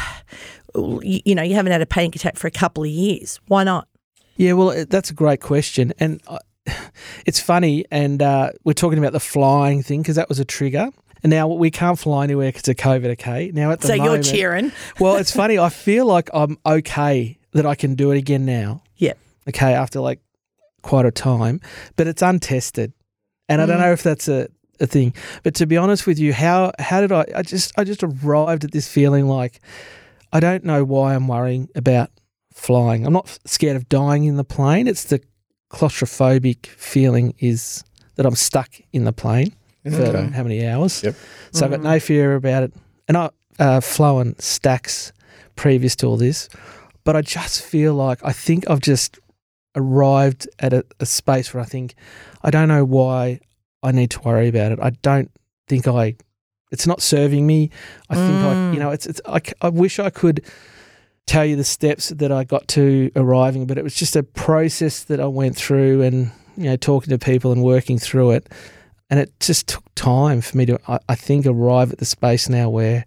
[0.75, 3.39] You, know, you haven't had a panic attack for a couple of years.
[3.47, 3.87] Why not?
[4.35, 6.21] Yeah, well, that's a great question, and
[7.25, 7.85] it's funny.
[7.91, 10.89] And uh, we're talking about the flying thing because that was a trigger.
[11.23, 13.05] And now we can't fly anywhere because of COVID.
[13.13, 13.49] Okay.
[13.51, 14.71] Now at the So you're cheering.
[14.99, 15.57] well, it's funny.
[15.57, 18.83] I feel like I'm okay that I can do it again now.
[18.97, 19.13] Yeah.
[19.49, 20.19] Okay, after like
[20.83, 21.59] quite a time,
[21.95, 22.93] but it's untested,
[23.49, 23.81] and I don't Mm.
[23.81, 24.47] know if that's a,
[24.79, 25.13] a thing.
[25.43, 27.25] But to be honest with you, how how did I?
[27.35, 29.59] I just I just arrived at this feeling like
[30.33, 32.09] I don't know why I'm worrying about
[32.53, 33.05] flying.
[33.05, 34.87] I'm not scared of dying in the plane.
[34.87, 35.21] It's the
[35.71, 37.83] claustrophobic feeling is
[38.15, 40.27] that I'm stuck in the plane for Okay.
[40.33, 41.03] how many hours.
[41.03, 41.15] Yep.
[41.51, 42.73] So I've got no fear about it.
[43.07, 45.11] And I uh, flown stacks
[45.55, 46.49] previous to all this,
[47.03, 49.19] but I just feel like I think I've just
[49.75, 51.95] arrived at a, a space where I think
[52.43, 53.39] I don't know why
[53.87, 54.79] I need to worry about it.
[54.81, 55.31] I don't
[55.67, 56.15] think I.
[56.71, 57.69] It's not serving me.
[58.09, 58.73] I think I, Mm.
[58.73, 59.21] you know, it's it's.
[59.25, 60.43] I, I wish I could
[61.25, 65.03] tell you the steps that I got to arriving, but it was just a process
[65.05, 68.49] that I went through, and you know, talking to people and working through it,
[69.09, 72.49] and it just took time for me to, I, I think, arrive at the space
[72.49, 73.05] now where.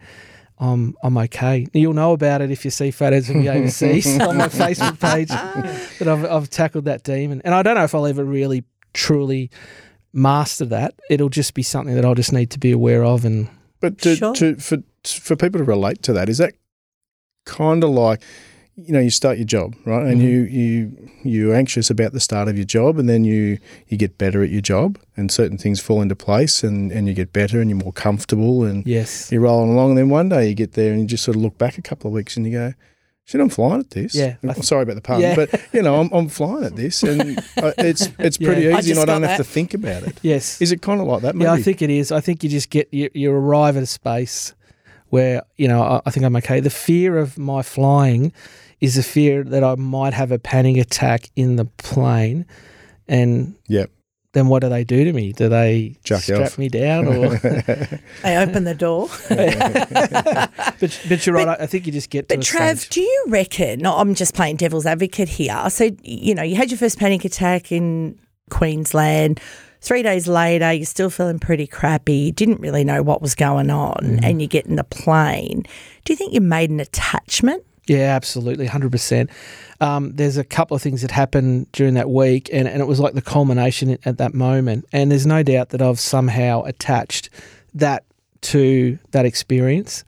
[0.63, 1.67] I'm I'm okay.
[1.73, 5.29] You'll know about it if you see photos of me overseas on my Facebook page
[5.29, 7.41] that I've I've tackled that demon.
[7.47, 9.49] And I don't know if I'll ever really truly
[10.13, 10.95] master that.
[11.11, 13.49] It'll just be something that I'll just need to be aware of and
[13.81, 14.35] But to, Sure.
[14.35, 16.53] to for for people to relate to that, is that
[17.47, 18.21] kind of like
[18.77, 20.25] you know you start your job right, and Mhm.
[20.25, 24.17] you you you're anxious about the start of your job, and then you you get
[24.19, 27.61] better at your job, and certain things fall into place, and and you get better,
[27.61, 29.31] and you're more comfortable, and yes.
[29.33, 31.43] you're rolling along, and then one day you get there, and you just sort of
[31.43, 32.75] look back a couple of weeks, and you go.
[33.31, 34.13] Shit, I'm flying at this.
[34.13, 35.37] Yeah, I I'm sorry about the pun, Yeah.
[35.37, 38.47] but you know, I'm, I'm flying at this, and uh, it's it's Yeah.
[38.49, 40.19] pretty I easy, and I don't got have to think about it.
[40.23, 40.61] Yes.
[40.61, 41.37] Is it kind of like that?
[41.37, 41.45] Maybe?
[41.45, 42.11] Yeah, I think it is.
[42.11, 44.53] I think you just get you, you arrive at a space
[45.11, 46.59] where you know I, I think I'm okay.
[46.59, 48.33] The fear of my flying
[48.81, 52.47] is the fear that I might have a panic attack in the plane,
[53.07, 53.91] and Yep.
[54.33, 55.33] Then what do they do to me?
[55.33, 56.59] Do they Jack strap off.
[56.59, 57.07] me down?
[57.09, 57.37] Or
[58.23, 59.09] They open the door.
[60.81, 61.49] but, but you're right.
[61.49, 62.89] I I think you just get But a Trav, stage.
[62.91, 63.81] do you reckon?
[63.81, 65.69] No, I'm just playing devil's advocate here.
[65.71, 68.19] So you know, you had your first panic attack in
[68.51, 69.41] Queensland.
[69.83, 72.33] Three days later, you're still feeling pretty crappy.
[72.33, 74.25] Didn't really know what was going on, Mm-hmm.
[74.25, 75.65] and you get in the plane.
[76.05, 77.65] Do you think you made an attachment?
[77.91, 79.31] Yeah, absolutely, hundred percent.
[79.81, 83.01] Um, there's a couple of things that happened during that week, and, and it was
[83.01, 84.85] like the culmination at that moment.
[84.93, 87.31] And there's no doubt that I've somehow attached
[87.75, 88.05] that
[88.43, 90.05] to that experience.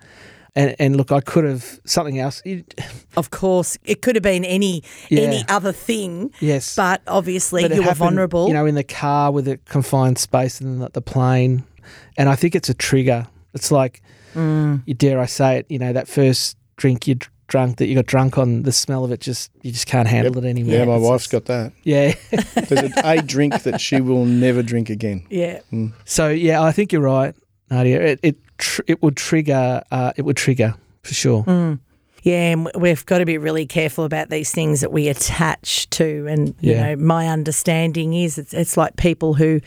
[0.55, 2.41] And and look, I could have something else.
[3.17, 5.23] Of course, it could have been any Yeah.
[5.23, 8.47] any other thing, yes, but obviously But you were vulnerable.
[8.49, 11.65] You know, in the car with a confined space and the, the plane,
[12.17, 13.27] and I think it's a trigger.
[13.55, 14.03] It's like,
[14.35, 14.83] Mm.
[14.87, 15.67] you dare I say it?
[15.69, 17.17] You know, that first drink you
[17.53, 20.39] drunk that you got drunk on, the smell of it just you just can't handle
[20.39, 20.75] it anymore.
[20.75, 21.73] Yeah, my It's wife's just- got that.
[21.85, 22.15] Yeah.
[22.55, 25.27] There's a, a drink that she will never drink again.
[25.31, 25.61] yeah.
[26.07, 27.35] So yeah, I think you're right,
[27.71, 28.01] Nadia.
[28.01, 29.83] It it tr- it would trigger.
[29.91, 31.45] Uh, it would trigger for sure.
[31.45, 31.79] Mm.
[32.25, 36.27] Yeah, and we've got to be really careful about these things that we attach to.
[36.31, 39.61] And, you know, my understanding is it's, it's like people who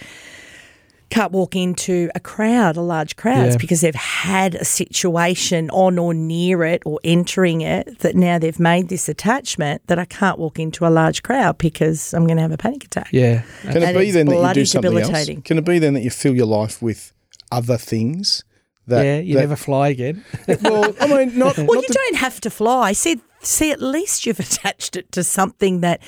[1.10, 3.58] can't walk into a crowd, a large crowd, Yeah.
[3.58, 8.60] because they've had a situation on or near it or entering it that now they've
[8.60, 12.41] made this attachment that I can't walk into a large crowd because I'm going to
[12.41, 13.10] have a panic attack.
[13.12, 13.44] Yeah.
[13.62, 15.30] Can And it be then that you do something else?
[15.46, 17.13] Can it be then that you fill your life with
[17.52, 18.44] other things?
[18.88, 19.20] That, yeah.
[19.20, 20.24] You that- never fly again.
[20.62, 21.58] Well, I mean, not.
[21.58, 22.94] Well, not you the- don't have to fly.
[22.94, 26.02] See, see, at least you've attached it to something that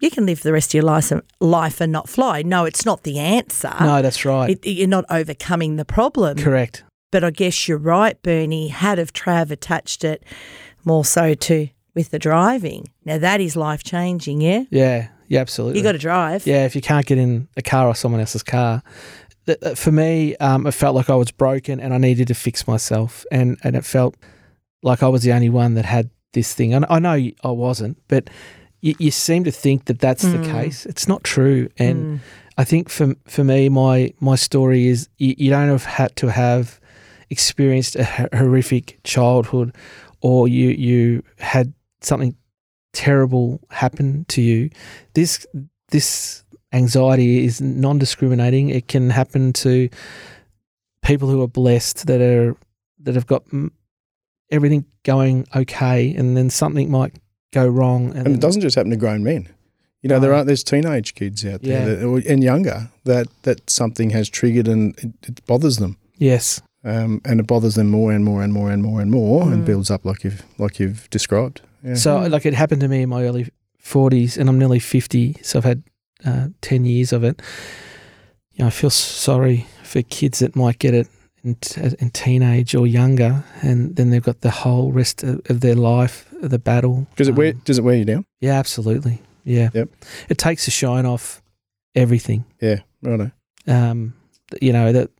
[0.00, 2.42] you can live the rest of your life, life and not fly.
[2.42, 3.72] No, it's not the answer.
[3.80, 4.58] no, that's right.
[4.62, 6.38] It, you're not overcoming the problem.
[6.38, 6.82] Correct.
[7.12, 8.68] But I guess you're right, Bernie.
[8.68, 10.24] Had of Trav attached it
[10.84, 12.88] more so to with the driving.
[13.04, 14.40] Now that is life changing.
[14.40, 15.08] Yeah, Yeah.
[15.28, 15.40] Yeah.
[15.40, 15.78] Absolutely.
[15.78, 16.46] you got to drive.
[16.46, 18.82] Yeah, if you can't get in a car or someone else's car,
[19.74, 23.24] for me, um, it felt like I was broken and I needed to fix myself,
[23.32, 24.16] and and it felt
[24.82, 26.72] like I was the only one that had this thing.
[26.74, 27.12] And I know
[27.44, 28.30] I wasn't, but
[28.80, 30.86] you, you seem to think that that's the case.
[30.86, 32.20] It's not true, and
[32.56, 36.30] I think for for me, my my story is you, you don't have had to
[36.30, 36.80] have
[37.30, 39.74] experienced a horrific childhood,
[40.20, 42.36] or you you had something
[42.92, 44.70] terrible happen to you.
[45.14, 45.46] This
[45.90, 48.68] this anxiety is non-discriminating.
[48.68, 49.88] It can happen to
[51.02, 52.56] people who are blessed that are
[53.00, 53.70] that have got mm,
[54.50, 57.16] everything going okay, and then something might
[57.52, 59.48] go wrong, and it doesn't just happen to grown men.
[60.02, 60.38] You know, there No.
[60.38, 61.94] are there's teenage kids out there Yeah.
[61.96, 67.20] that, and younger that that something has triggered and it, it bothers them, Yes, um,
[67.24, 69.66] and it bothers them more and more and more and more and more, and Mm.
[69.66, 71.60] builds up like you've like you've described.
[71.84, 71.94] Yeah.
[71.94, 72.30] So, Mm.
[72.30, 73.48] like, it happened to me in my early
[73.82, 75.82] 40s, and I'm nearly 50, so I've had
[76.24, 77.40] uh, 10 years of it.
[78.52, 81.08] You know, I feel sorry for kids that might get it
[81.44, 85.60] in, t- in teenage or younger, and then they've got the whole rest of, of
[85.60, 87.06] their life, the battle.
[87.16, 88.24] does it wear Um, does it wear you down?
[88.40, 89.20] Yeah, absolutely.
[89.44, 89.70] Yeah.
[89.72, 89.88] Yep.
[90.28, 91.42] It takes the shine off
[91.94, 92.44] everything.
[92.60, 93.30] Yeah, righto.
[93.66, 94.14] Um,
[94.60, 95.10] you know that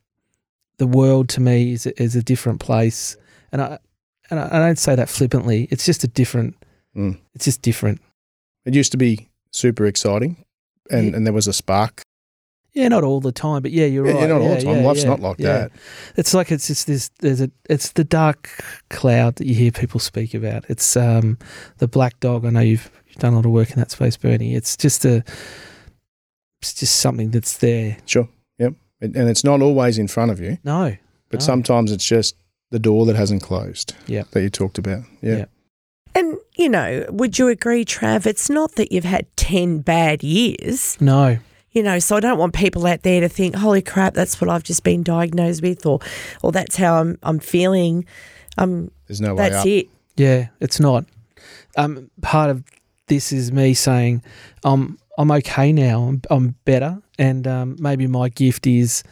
[0.77, 3.17] the world to me is a, is a different place,
[3.51, 3.79] and I
[4.29, 5.67] and I, I don't say that flippantly.
[5.71, 6.55] It's just a different.
[6.95, 7.17] Mm.
[7.33, 8.01] It's just different.
[8.65, 10.43] It used to be super exciting,
[10.89, 11.15] and, Yeah.
[11.17, 12.01] and there was a spark.
[12.73, 14.21] Yeah, not all the time, but yeah, you're Yeah, right.
[14.21, 14.77] yeah, not all the time.
[14.77, 15.57] yeah, Life's yeah, not like yeah.
[15.57, 15.71] that.
[16.15, 17.09] It's like it's just this.
[17.19, 17.51] There's a.
[17.69, 18.49] It's the dark
[18.89, 20.63] cloud that you hear people speak about.
[20.69, 21.37] It's um
[21.79, 22.45] the black dog.
[22.45, 24.55] I know you've, you've done a lot of work in that space, Bernie.
[24.55, 25.23] It's just a.
[26.61, 27.97] It's just something that's there.
[28.05, 28.29] Sure.
[28.59, 28.73] Yep.
[29.01, 30.95] And, and it's not always in front of you, No,
[31.29, 31.45] but No.
[31.45, 32.35] sometimes it's just
[32.69, 33.95] the door that hasn't closed.
[34.07, 34.23] Yeah.
[34.31, 35.03] That you talked about.
[35.21, 35.37] Yeah.
[35.37, 35.45] Yeah.
[36.13, 38.25] And you know, would you agree, Trav?
[38.27, 40.97] It's not that you've had ten bad years.
[41.01, 41.37] no,
[41.73, 44.49] You know, so I don't want people out there to think, "Holy crap, that's what
[44.49, 45.99] I've just been diagnosed with," or,
[46.43, 48.05] or that's how I'm I'm feeling.
[48.57, 49.67] Um, There's no way that's up.
[49.67, 49.87] it.
[50.17, 51.05] yeah, it's not.
[51.77, 52.63] Um, part of
[53.07, 54.21] this is me saying,
[54.63, 56.03] I'm I'm okay now.
[56.03, 59.03] I'm, I'm better, and um, maybe my gift is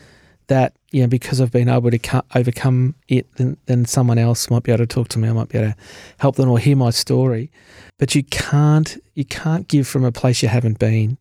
[0.48, 4.50] that you know because I've been able to co- overcome it, then, then someone else
[4.50, 5.30] might be able to talk to me.
[5.30, 5.78] I might be able to
[6.18, 7.52] help them or hear my story.
[7.98, 11.18] But you can't you can't give from a place you haven't been.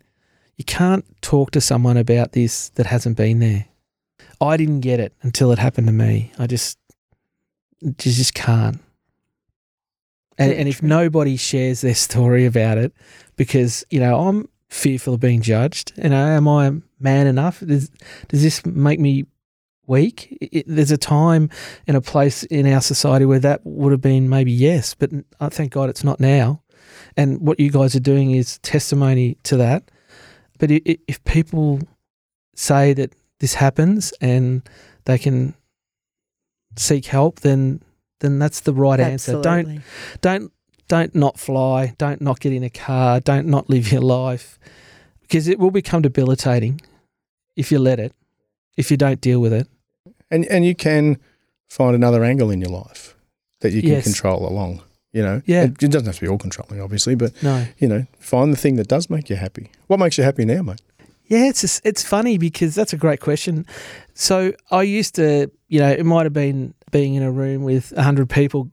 [0.58, 3.66] You can't talk to someone about this that hasn't been there.
[4.40, 6.32] I didn't get it until it happened to me.
[6.38, 6.78] I just
[7.80, 8.80] you just can't.
[10.36, 12.92] And, and if nobody shares their story about it,
[13.36, 15.92] because you know I'm fearful of being judged.
[15.96, 17.60] You know, am I man enough?
[17.60, 17.90] Does,
[18.28, 19.26] does this make me
[19.86, 20.36] weak?
[20.40, 21.50] It, there's a time
[21.86, 25.48] and a place in our society where that would have been maybe yes, but I
[25.48, 26.62] thank God it's not now.
[27.16, 29.90] And what you guys are doing is testimony to that.
[30.58, 31.80] But i- i- if people
[32.54, 34.62] say that this happens and
[35.04, 35.54] they can
[36.76, 37.80] seek help, then
[38.20, 39.40] then that's the right answer.
[39.40, 39.80] Don't
[40.20, 40.52] don't
[40.88, 41.94] don't not fly.
[41.98, 43.20] Don't not get in a car.
[43.20, 44.58] Don't not live your life
[45.20, 46.80] because it will become debilitating
[47.56, 48.12] if you let it.
[48.76, 49.68] If you don't deal with it.
[50.30, 51.18] And and you can
[51.68, 53.14] find another angle in your life
[53.60, 54.04] that you can Yes.
[54.04, 54.82] control along.
[55.12, 55.64] You know, Yeah.
[55.64, 57.66] it, it doesn't have to be all controlling, obviously, but No.
[57.78, 59.70] you know, find the thing that does make you happy.
[59.86, 60.82] What makes you happy now, mate?
[61.26, 63.66] Yeah, it's just, it's funny because that's a great question.
[64.14, 67.94] So I used to, you know, it might have been being in a room with
[67.96, 68.70] hundred people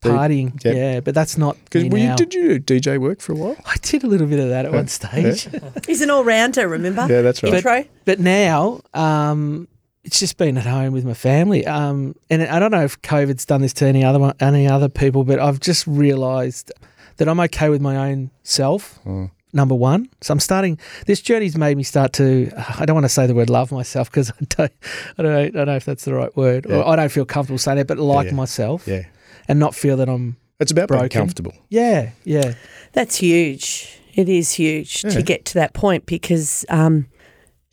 [0.00, 0.62] partying.
[0.64, 0.76] yep.
[0.76, 2.14] Yeah, but that's not Because me well, you, now.
[2.16, 3.56] did you do DJ work for a while?
[3.66, 5.48] I did a little bit of that at one stage,
[5.86, 7.06] He's an all rounder, remember?
[7.08, 7.54] Yeah, that's right.
[7.54, 7.84] Intro.
[8.04, 9.66] but now um,
[10.08, 11.66] it's just been at home with my family.
[11.66, 14.88] Um, and I don't know if COVID's done this to any other one, any other
[14.88, 16.72] people, but I've just realised
[17.18, 18.98] that I'm okay with my own self.
[19.04, 19.30] Mm.
[19.52, 20.78] Number one, so I'm starting.
[21.06, 22.50] This journey's made me start to.
[22.78, 24.72] I don't want to say the word love myself because I don't.
[25.18, 25.32] I don't.
[25.32, 26.66] Know, I don't know if that's the right word.
[26.68, 26.76] Yeah.
[26.76, 28.34] Or I don't feel comfortable saying it, but like yeah.
[28.34, 29.04] myself Yeah,
[29.46, 30.36] and not feel that I'm.
[30.60, 31.18] it's about being Broken.
[31.20, 31.52] comfortable.
[31.70, 32.54] Yeah, yeah,
[32.92, 34.00] That's huge.
[34.14, 35.10] It is huge Yeah.
[35.10, 37.06] to get to that point because um,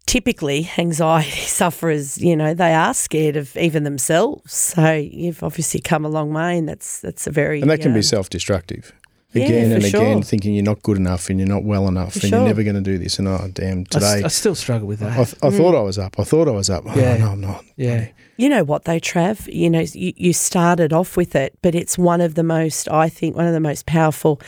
[0.06, 4.54] typically anxiety sufferers, you know, they are scared of even themselves.
[4.54, 7.92] So you've obviously come a long way, and that's that's a very And that can
[7.92, 8.94] um, be self-destructive.
[9.34, 10.24] Again for and again, sure.
[10.24, 12.40] thinking you're not good enough and you're not well enough For and sure.
[12.40, 13.20] you're never going to do this.
[13.20, 15.26] And oh, damn, I, today s- I still struggle with I, that.
[15.28, 16.18] th- I thought I was up.
[16.18, 16.86] I thought I was up.
[16.88, 17.18] Oh, Yeah.
[17.18, 17.66] no, I'm not.
[17.76, 19.54] yeah, You know what though, Trav?
[19.54, 23.10] You know, you, you started off with it, but it's one of the most, I
[23.10, 24.40] think, one of the most powerful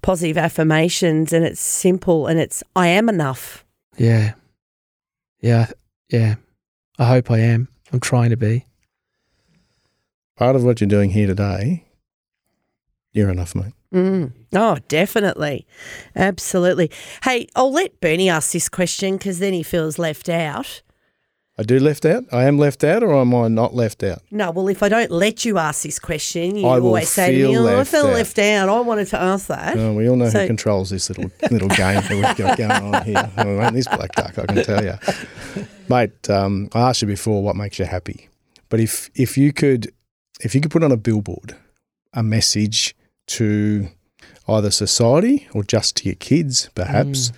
[0.00, 3.66] positive affirmations, and it's simple, and it's I am enough.
[3.98, 4.32] yeah,
[5.42, 5.66] yeah,
[6.08, 6.36] yeah.
[6.98, 7.68] I hope I am.
[7.92, 8.64] I'm trying to be.
[10.36, 11.84] Part of what you're doing here today,
[13.12, 13.74] you're enough, mate.
[13.92, 14.32] Mm.
[14.54, 15.66] Oh, definitely.
[16.16, 16.90] Absolutely.
[17.24, 20.80] Hey, I'll let Bernie ask this question because then he feels left out.
[21.58, 22.24] I do left out.
[22.32, 24.22] I am left out, or am I not left out?
[24.30, 27.36] No, well, if I don't let you ask this question, you I always say to
[27.48, 28.68] me, feel oh, I left felt out." left out.
[28.70, 29.76] I wanted to ask that.
[29.76, 32.70] Oh, we all know So- who controls this little little game that we've got going
[32.94, 33.70] on here.
[33.72, 34.94] This black duck, I can tell you,
[35.88, 36.30] mate.
[36.30, 38.28] Um, I asked you before what makes you happy,
[38.70, 39.92] but if if you could
[40.40, 41.54] if you could put on a billboard
[42.14, 42.94] a message
[43.26, 43.88] to
[44.48, 47.32] either society or just to your kids, perhaps, Mm.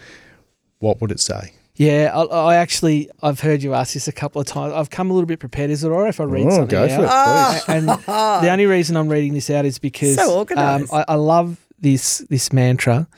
[0.78, 1.52] what would it say?
[1.76, 4.72] Yeah, I, I actually I've heard you ask this a couple of times.
[4.74, 5.70] I've come a little bit prepared.
[5.70, 7.64] Is it all right if I read oh, something go for it, please.
[7.68, 7.88] And
[8.44, 10.92] the only reason I'm reading this out is because So um, organised.
[10.92, 13.08] I, I love this this mantra,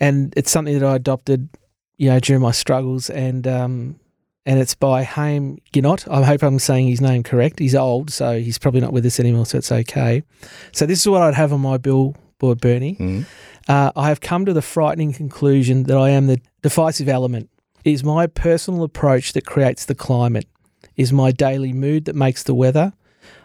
[0.00, 1.48] and it's something that I adopted,
[1.96, 4.00] you know, during my struggles, and um,
[4.44, 6.08] and it's by Haim Ginott.
[6.08, 7.60] I hope I'm saying his name correct.
[7.60, 10.24] He's old, so he's probably not with us anymore, so it's okay.
[10.72, 12.96] So this is what I'd have on my billboard, Bernie.
[12.96, 13.26] Mm.
[13.68, 17.48] Uh, I have come to the frightening conclusion that I am the divisive element.
[17.86, 20.48] It is my personal approach that creates the climate.
[20.82, 22.94] It is my daily mood that makes the weather.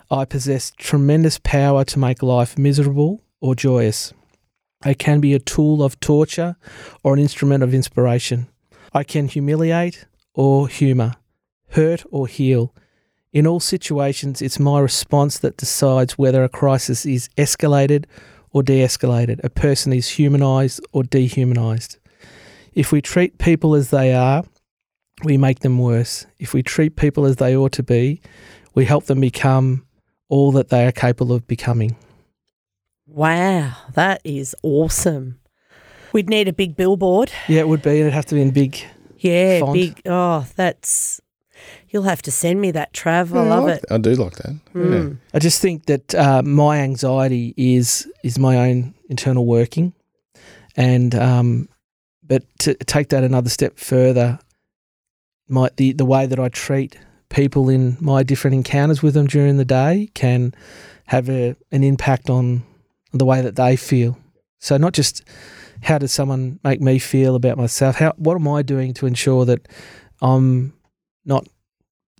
[0.09, 4.13] I possess tremendous power to make life miserable or joyous.
[4.81, 6.55] I can be a tool of torture
[7.03, 8.47] or an instrument of inspiration.
[8.91, 11.17] I can humiliate or humour,
[11.73, 12.73] hurt or heal.
[13.31, 18.05] In all situations, it's my response that decides whether a crisis is escalated
[18.49, 21.97] or de escalated, a person is humanised or dehumanised.
[22.73, 24.43] If we treat people as they are,
[25.23, 26.25] we make them worse.
[26.39, 28.21] If we treat people as they ought to be,
[28.73, 29.85] we help them become
[30.29, 31.95] all that they are capable of becoming.
[33.07, 35.39] Wow, that is awesome.
[36.13, 37.31] We'd need a big billboard.
[37.47, 38.77] Yeah, it would be, and it'd have to be in big.
[39.17, 39.73] Yeah, Font.
[39.73, 40.01] big.
[40.05, 41.21] Oh, that's.
[41.89, 43.33] You'll have to send me that, Trav.
[43.33, 43.85] I Yeah, love like it.
[43.89, 43.95] that.
[43.95, 44.59] I do like that.
[44.73, 44.81] Yeah.
[44.81, 45.17] Mm.
[45.33, 49.93] I just think that uh, my anxiety is is my own internal working,
[50.75, 51.69] and um,
[52.23, 54.39] but to take that another step further,
[55.47, 56.97] my the the way that I treat
[57.29, 60.53] people in my different encounters with them during the day can
[61.05, 62.63] have a, an impact on
[63.13, 64.17] the way that they feel.
[64.59, 65.23] So not just
[65.81, 67.95] how does someone make me feel about myself?
[67.97, 69.67] How what am I doing to ensure that
[70.21, 70.73] I'm
[71.25, 71.47] not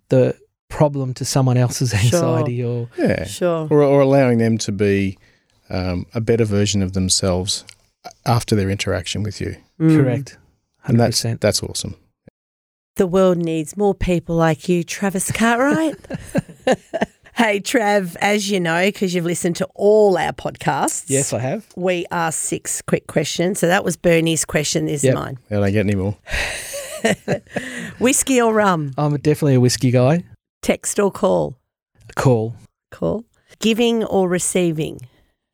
[0.08, 0.34] the
[0.68, 1.98] problem to someone else's Sure.
[2.00, 3.24] anxiety or Yeah.
[3.24, 3.68] Sure.
[3.70, 5.18] Or, or allowing them to be
[5.70, 7.64] um, a better version of themselves
[8.26, 9.56] after their interaction with you.
[9.80, 9.96] Mm.
[9.96, 10.30] correct.
[10.32, 10.38] And
[10.86, 11.40] Hundred that's percent.
[11.40, 11.96] that's awesome.
[12.96, 15.94] The world needs more people like you, Travis Cartwright.
[17.34, 21.66] hey, Trav, as you know, because you've listened to all our podcasts, Yes, I have.
[21.76, 23.58] we asked six quick questions.
[23.60, 24.84] So that was Bernie's question.
[24.86, 25.10] This Yep.
[25.10, 25.38] is mine.
[25.50, 26.16] I don't get any more.
[27.98, 28.92] Whiskey or rum?
[28.98, 30.24] I'm definitely a whiskey guy.
[30.62, 31.56] Text or call?
[32.14, 32.54] Call.
[32.90, 33.24] Call.
[33.60, 35.00] Giving or receiving?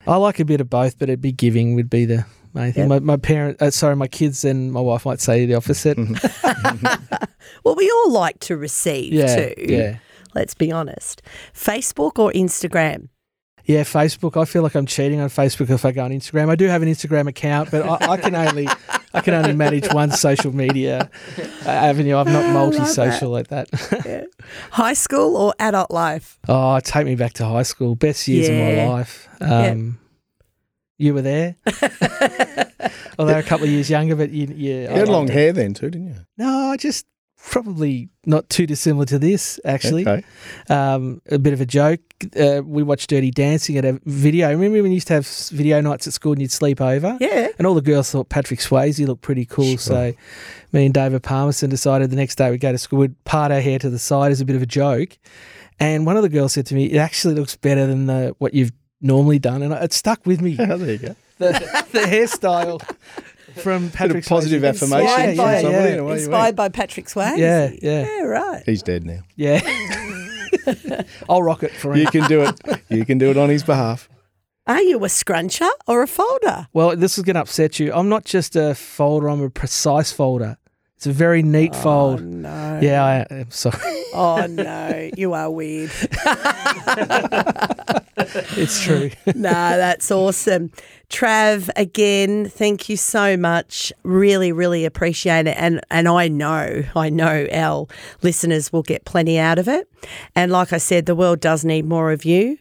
[0.07, 2.89] I like a bit of both, but it'd be giving would be the Yep.
[2.89, 5.99] My, my parent, uh, sorry, my kids and my wife might say the opposite.
[7.65, 9.55] Well, we all like to receive Yeah, too.
[9.59, 9.99] yeah,
[10.35, 11.23] Let's be honest.
[11.55, 13.09] Facebook or Instagram?
[13.65, 13.83] yeah.
[13.83, 14.41] Facebook.
[14.41, 16.49] I feel like I'm cheating on Facebook if I go on Instagram.
[16.51, 18.69] I do have an Instagram account, but I, I can only
[19.15, 21.11] I can only manage one social media
[21.67, 22.17] avenue.
[22.17, 23.69] I'm not multi-social like that.
[24.71, 26.39] High school or adult life?
[26.49, 27.95] oh, take me back to high school.
[27.97, 29.29] Best years of my life.
[29.41, 29.99] Um,
[30.99, 31.55] You were there,
[33.19, 34.93] although a couple of years younger, but you, yeah.
[34.93, 35.33] You had long it.
[35.33, 36.17] hair then too, didn't you?
[36.37, 37.07] No, I just
[37.39, 40.07] probably not too dissimilar to this actually.
[40.07, 40.25] Okay.
[40.69, 42.01] Um, a bit of a joke.
[42.39, 44.51] Uh, we watched Dirty Dancing at a video.
[44.51, 47.17] Remember when you used to have video nights at school and you'd sleep over?
[47.21, 47.49] Yeah.
[47.59, 49.65] And all the girls thought Patrick Swayze looked pretty cool.
[49.65, 49.79] Sure.
[49.79, 50.13] So
[50.73, 53.61] me and David Palmerston decided the next day we'd go to school, we'd part our
[53.61, 55.17] hair to the side as a bit of a joke.
[55.81, 58.53] And one of the girls said to me, It actually looks better than the, what
[58.53, 59.63] you've normally done.
[59.63, 60.57] And it stuck with me.
[60.59, 61.17] Oh, there you go.
[61.39, 61.51] the,
[61.93, 62.81] the hairstyle
[63.63, 64.69] from Bit Patrick of positive Swayze.
[64.69, 65.89] affirmation Inspired by, yeah, somebody.
[65.95, 66.01] yeah.
[66.01, 67.39] away Inspired by Patrick Swayze.
[67.39, 68.07] Yeah, yeah.
[68.07, 68.63] Yeah, right.
[68.67, 69.21] He's dead now.
[69.37, 69.61] Yeah.
[71.29, 71.99] I'll rock it for him.
[72.01, 72.61] You can do it.
[72.91, 74.09] You can do it on his behalf.
[74.67, 76.69] Are you a scruncher or a folder?
[76.73, 77.93] Well, this is going to upset you.
[77.93, 80.57] I'm not just a folder, I'm a precise folder.
[80.97, 82.23] It's a very neat Oh, fold.
[82.23, 82.79] no.
[82.83, 83.77] Yeah, I am sorry.
[84.15, 85.11] Oh, no.
[85.17, 85.91] You are weird.
[88.57, 89.11] it's true.
[89.35, 90.71] nah, that's awesome.
[91.09, 93.93] Trav, again, thank you so much.
[94.03, 95.57] Really, really appreciate it.
[95.59, 97.87] And and I know, I know our
[98.23, 99.89] listeners will get plenty out of it.
[100.35, 102.59] And like I said, the world does need more of you.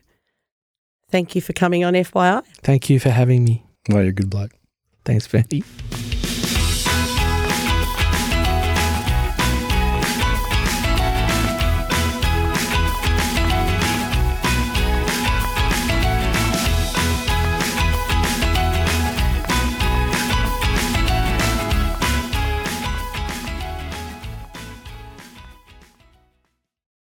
[1.09, 2.43] Thank you for coming on FYI.
[2.63, 3.65] Thank you for having me.
[3.89, 4.51] Well, you're a good bloke.
[5.05, 5.63] Thanks, Benny.